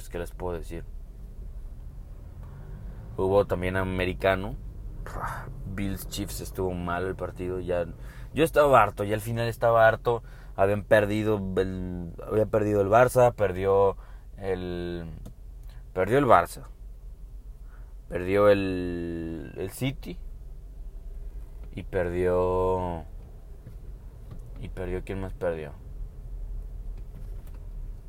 Pues, 0.03 0.11
¿qué 0.11 0.19
les 0.19 0.33
puedo 0.33 0.59
decir? 0.59 0.85
Hubo 3.17 3.47
también 3.47 3.77
americano. 3.77 4.57
Bills 5.77 6.09
Chiefs 6.09 6.41
estuvo 6.41 6.73
mal 6.73 7.07
el 7.07 7.15
partido. 7.15 7.61
Ya, 7.61 7.87
yo 8.35 8.43
estaba 8.43 8.83
harto, 8.83 9.05
ya 9.05 9.15
al 9.15 9.21
final 9.21 9.47
estaba 9.47 9.87
harto. 9.87 10.25
Habían 10.57 10.83
perdido 10.83 11.37
el, 11.57 12.15
había 12.29 12.47
perdido 12.47 12.81
el 12.81 12.89
Barça, 12.89 13.33
perdió 13.33 13.97
el 14.39 15.09
perdió 15.95 16.19
el 16.19 16.27
Barça. 16.27 16.65
Perdió 18.09 18.49
el 18.49 19.53
el 19.57 19.71
City 19.71 20.19
y 21.77 21.85
perdió 21.85 23.05
y 24.61 24.69
perdió 24.69 25.05
quién 25.05 25.21
más 25.21 25.33
perdió. 25.33 25.71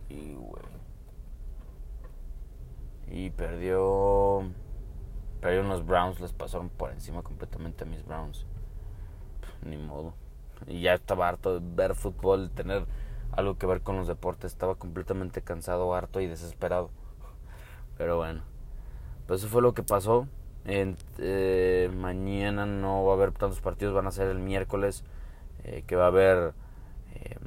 Y 0.10 0.34
y 3.14 3.30
perdió. 3.30 4.44
Perdió 5.40 5.62
unos 5.62 5.86
Browns, 5.86 6.20
les 6.20 6.34
pasaron 6.34 6.70
por 6.70 6.92
encima 6.92 7.22
completamente 7.22 7.84
a 7.84 7.88
mis 7.88 8.04
Browns. 8.06 8.46
ni 9.64 9.78
modo. 9.78 10.14
Y 10.68 10.82
ya 10.82 10.96
estaba 10.96 11.30
harto 11.30 11.60
de 11.60 11.76
ver 11.76 11.96
fútbol, 11.96 12.50
tener 12.50 12.86
algo 13.32 13.58
que 13.58 13.66
ver 13.66 13.82
con 13.82 13.98
los 13.98 14.08
deportes. 14.08 14.52
Estaba 14.52 14.76
completamente 14.76 15.42
cansado, 15.42 15.94
harto 15.94 16.22
y 16.22 16.28
desesperado. 16.28 16.90
Pero 17.98 18.18
bueno, 18.18 18.42
pues 19.28 19.42
eso 19.42 19.50
fue 19.50 19.62
lo 19.62 19.74
que 19.74 19.84
pasó. 19.84 20.28
Eh, 20.66 21.92
mañana 21.96 22.66
no 22.66 23.06
va 23.06 23.12
a 23.14 23.16
haber 23.16 23.32
tantos 23.32 23.62
partidos, 23.62 23.94
van 23.94 24.08
a 24.08 24.12
ser 24.12 24.28
el 24.30 24.40
miércoles, 24.40 25.04
eh, 25.66 25.84
que 25.86 25.96
va 25.96 26.06
a 26.06 26.08
haber 26.08 26.54
em, 27.14 27.40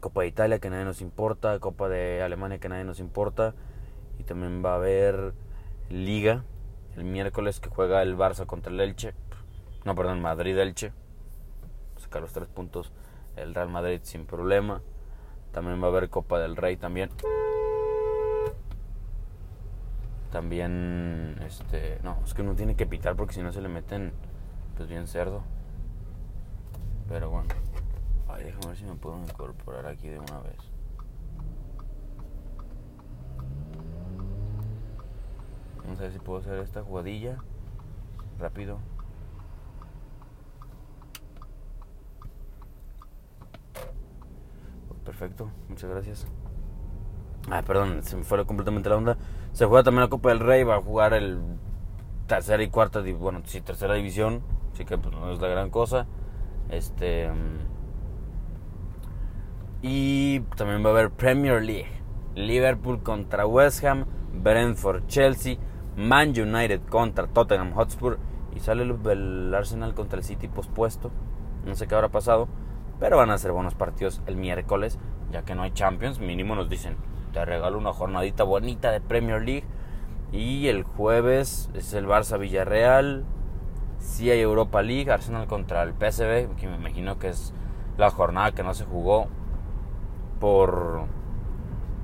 Copa 0.00 0.22
de 0.22 0.28
Italia, 0.28 0.58
que 0.58 0.70
nadie 0.70 0.84
nos 0.84 1.00
importa, 1.00 1.58
Copa 1.60 1.88
de 1.88 2.22
Alemania, 2.22 2.58
que 2.58 2.68
nadie 2.68 2.84
nos 2.84 2.98
importa. 3.00 3.54
Y 4.18 4.24
también 4.24 4.64
va 4.64 4.72
a 4.72 4.76
haber 4.76 5.34
Liga 5.90 6.44
el 6.96 7.04
miércoles 7.04 7.60
que 7.60 7.68
juega 7.68 8.02
el 8.02 8.16
Barça 8.16 8.46
contra 8.46 8.72
el 8.72 8.80
Elche. 8.80 9.14
No, 9.84 9.94
perdón, 9.94 10.20
Madrid-Elche. 10.20 10.92
Sacar 11.98 12.22
los 12.22 12.32
tres 12.32 12.48
puntos 12.48 12.92
el 13.36 13.54
Real 13.54 13.68
Madrid 13.68 14.00
sin 14.02 14.26
problema. 14.26 14.82
También 15.52 15.82
va 15.82 15.86
a 15.86 15.90
haber 15.90 16.08
Copa 16.08 16.38
del 16.38 16.56
Rey 16.56 16.76
también. 16.76 17.10
También, 20.30 21.38
este, 21.46 21.98
no, 22.02 22.18
es 22.24 22.32
que 22.32 22.40
uno 22.40 22.54
tiene 22.54 22.74
que 22.74 22.86
pitar 22.86 23.16
porque 23.16 23.34
si 23.34 23.42
no 23.42 23.52
se 23.52 23.60
le 23.60 23.68
meten, 23.68 24.12
pues 24.76 24.88
bien 24.88 25.06
cerdo. 25.06 25.42
Pero 27.08 27.28
bueno, 27.28 27.48
ay, 28.28 28.44
déjame 28.44 28.68
ver 28.68 28.76
si 28.76 28.84
me 28.84 28.94
puedo 28.94 29.22
incorporar 29.22 29.86
aquí 29.86 30.08
de 30.08 30.18
una 30.18 30.38
vez. 30.38 30.56
Vamos 35.84 35.98
a 36.00 36.02
ver 36.02 36.12
si 36.12 36.18
puedo 36.18 36.40
hacer 36.40 36.58
esta 36.58 36.82
jugadilla. 36.82 37.36
Rápido. 38.38 38.78
Perfecto, 45.04 45.50
muchas 45.68 45.90
gracias. 45.90 46.26
Ah, 47.50 47.62
perdón, 47.62 48.02
se 48.02 48.16
me 48.16 48.22
fue 48.22 48.44
completamente 48.46 48.88
la 48.88 48.96
onda. 48.96 49.16
Se 49.52 49.66
juega 49.66 49.82
también 49.82 50.02
la 50.02 50.08
Copa 50.08 50.28
del 50.28 50.40
Rey, 50.40 50.62
va 50.62 50.76
a 50.76 50.80
jugar 50.80 51.12
el 51.12 51.40
tercera 52.26 52.62
y 52.62 52.68
cuarta, 52.68 53.02
bueno, 53.18 53.42
sí, 53.44 53.60
tercera 53.60 53.94
división, 53.94 54.42
así 54.72 54.84
que 54.84 54.96
pues, 54.96 55.14
no 55.14 55.30
es 55.32 55.40
la 55.40 55.48
gran 55.48 55.70
cosa. 55.70 56.06
Este 56.70 57.28
y 59.82 60.40
también 60.56 60.84
va 60.84 60.90
a 60.90 60.92
haber 60.92 61.10
Premier 61.10 61.62
League. 61.62 61.90
Liverpool 62.34 63.02
contra 63.02 63.44
West 63.46 63.84
Ham, 63.84 64.06
Brentford, 64.32 65.06
Chelsea, 65.08 65.58
Man 65.96 66.30
United 66.30 66.80
contra 66.88 67.26
Tottenham 67.26 67.74
Hotspur 67.74 68.18
y 68.54 68.60
sale 68.60 68.82
el, 68.82 69.54
Arsenal 69.54 69.94
contra 69.94 70.18
el 70.18 70.24
City 70.24 70.48
pospuesto. 70.48 71.10
No 71.66 71.74
sé 71.74 71.86
qué 71.86 71.94
habrá 71.94 72.08
pasado, 72.08 72.48
pero 72.98 73.18
van 73.18 73.30
a 73.30 73.38
ser 73.38 73.52
buenos 73.52 73.74
partidos 73.74 74.22
el 74.26 74.36
miércoles, 74.36 74.98
ya 75.30 75.42
que 75.42 75.54
no 75.54 75.62
hay 75.62 75.72
Champions. 75.72 76.18
Mínimo 76.18 76.54
nos 76.54 76.68
dicen, 76.68 76.96
te 77.32 77.44
regalo 77.44 77.78
una 77.78 77.92
jornadita 77.92 78.44
bonita 78.44 78.90
de 78.90 79.00
Premier 79.00 79.42
League. 79.42 79.64
Y 80.32 80.68
el 80.68 80.82
jueves 80.84 81.70
es 81.74 81.92
el 81.92 82.06
Barça 82.06 82.38
Villarreal. 82.38 83.24
Si 83.98 84.30
hay 84.30 84.40
Europa 84.40 84.82
League, 84.82 85.12
Arsenal 85.12 85.46
contra 85.46 85.82
el 85.82 85.92
PSV, 85.92 86.56
que 86.56 86.68
me 86.68 86.76
imagino 86.76 87.18
que 87.18 87.28
es 87.28 87.52
la 87.98 88.10
jornada 88.10 88.52
que 88.52 88.62
no 88.62 88.72
se 88.72 88.84
jugó 88.84 89.26
por, 90.40 91.02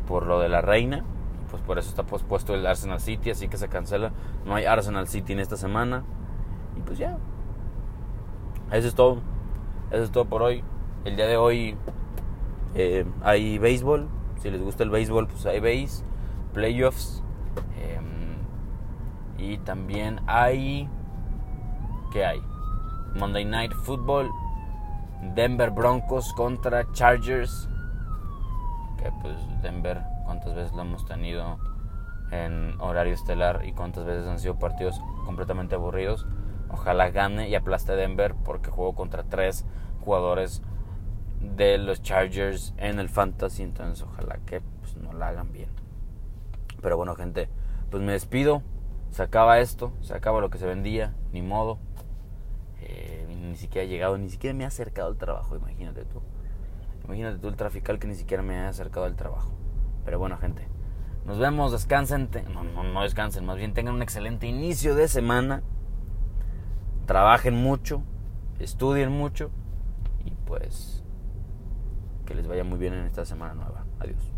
por 0.06 0.26
lo 0.26 0.40
de 0.40 0.50
la 0.50 0.60
reina 0.60 1.04
pues 1.50 1.62
por 1.62 1.78
eso 1.78 1.88
está 1.88 2.04
pospuesto 2.04 2.54
el 2.54 2.66
Arsenal 2.66 3.00
City, 3.00 3.30
así 3.30 3.48
que 3.48 3.56
se 3.56 3.68
cancela. 3.68 4.12
No 4.44 4.54
hay 4.54 4.64
Arsenal 4.64 5.08
City 5.08 5.32
en 5.32 5.40
esta 5.40 5.56
semana. 5.56 6.04
Y 6.76 6.80
pues 6.80 6.98
ya. 6.98 7.18
Eso 8.70 8.88
es 8.88 8.94
todo. 8.94 9.20
Eso 9.90 10.02
es 10.02 10.10
todo 10.10 10.26
por 10.26 10.42
hoy. 10.42 10.62
El 11.04 11.16
día 11.16 11.26
de 11.26 11.36
hoy 11.36 11.76
eh, 12.74 13.06
hay 13.22 13.58
béisbol. 13.58 14.08
Si 14.40 14.50
les 14.50 14.62
gusta 14.62 14.84
el 14.84 14.90
béisbol, 14.90 15.26
pues 15.26 15.46
hay 15.46 15.60
base, 15.60 16.04
playoffs. 16.52 17.22
Em, 17.80 18.36
y 19.38 19.58
también 19.58 20.20
hay. 20.26 20.88
¿Qué 22.12 22.24
hay? 22.24 22.40
Monday 23.14 23.44
Night 23.44 23.72
Football. 23.72 24.30
Denver 25.34 25.70
Broncos 25.70 26.32
contra 26.34 26.90
Chargers. 26.92 27.68
Que 28.98 29.12
pues 29.22 29.36
Denver 29.62 30.02
cuántas 30.24 30.54
veces 30.54 30.72
lo 30.74 30.82
hemos 30.82 31.06
tenido 31.06 31.58
en 32.30 32.78
horario 32.80 33.14
estelar 33.14 33.64
y 33.64 33.72
cuántas 33.72 34.04
veces 34.04 34.26
han 34.26 34.38
sido 34.38 34.58
partidos 34.58 35.00
completamente 35.24 35.74
aburridos. 35.74 36.26
Ojalá 36.70 37.10
gane 37.10 37.48
y 37.48 37.54
aplaste 37.54 37.96
Denver 37.96 38.34
porque 38.44 38.70
juego 38.70 38.94
contra 38.94 39.24
tres 39.24 39.64
jugadores 40.04 40.62
de 41.40 41.78
los 41.78 42.02
Chargers 42.02 42.74
en 42.76 42.98
el 42.98 43.08
Fantasy. 43.08 43.62
Entonces 43.62 44.04
ojalá 44.04 44.38
que 44.44 44.60
pues, 44.60 44.96
no 44.96 45.12
la 45.12 45.28
hagan 45.28 45.52
bien. 45.52 45.70
Pero 46.82 46.96
bueno 46.96 47.14
gente, 47.14 47.48
pues 47.90 48.02
me 48.02 48.12
despido. 48.12 48.62
Se 49.10 49.22
acaba 49.22 49.58
esto, 49.60 49.92
se 50.02 50.14
acaba 50.14 50.40
lo 50.40 50.50
que 50.50 50.58
se 50.58 50.66
vendía, 50.66 51.14
ni 51.32 51.40
modo. 51.40 51.78
Eh, 52.80 53.26
ni 53.28 53.56
siquiera 53.56 53.86
he 53.86 53.88
llegado, 53.88 54.18
ni 54.18 54.28
siquiera 54.28 54.54
me 54.54 54.64
ha 54.64 54.68
acercado 54.68 55.08
al 55.08 55.16
trabajo, 55.16 55.56
imagínate 55.56 56.04
tú. 56.04 56.20
Imagínate 57.08 57.38
tú 57.38 57.48
el 57.48 57.56
trafical 57.56 57.98
que 57.98 58.06
ni 58.06 58.14
siquiera 58.14 58.42
me 58.42 58.58
ha 58.58 58.68
acercado 58.68 59.06
al 59.06 59.16
trabajo. 59.16 59.50
Pero 60.04 60.18
bueno, 60.18 60.36
gente, 60.36 60.68
nos 61.24 61.38
vemos, 61.38 61.72
descansen, 61.72 62.28
no, 62.52 62.64
no, 62.64 62.84
no 62.84 63.02
descansen, 63.02 63.46
más 63.46 63.56
bien 63.56 63.72
tengan 63.72 63.94
un 63.94 64.02
excelente 64.02 64.46
inicio 64.46 64.94
de 64.94 65.08
semana, 65.08 65.62
trabajen 67.06 67.54
mucho, 67.54 68.02
estudien 68.58 69.10
mucho 69.10 69.50
y 70.26 70.32
pues 70.46 71.02
que 72.26 72.34
les 72.34 72.46
vaya 72.46 72.62
muy 72.62 72.78
bien 72.78 72.92
en 72.92 73.06
esta 73.06 73.24
semana 73.24 73.54
nueva. 73.54 73.86
Adiós. 74.00 74.34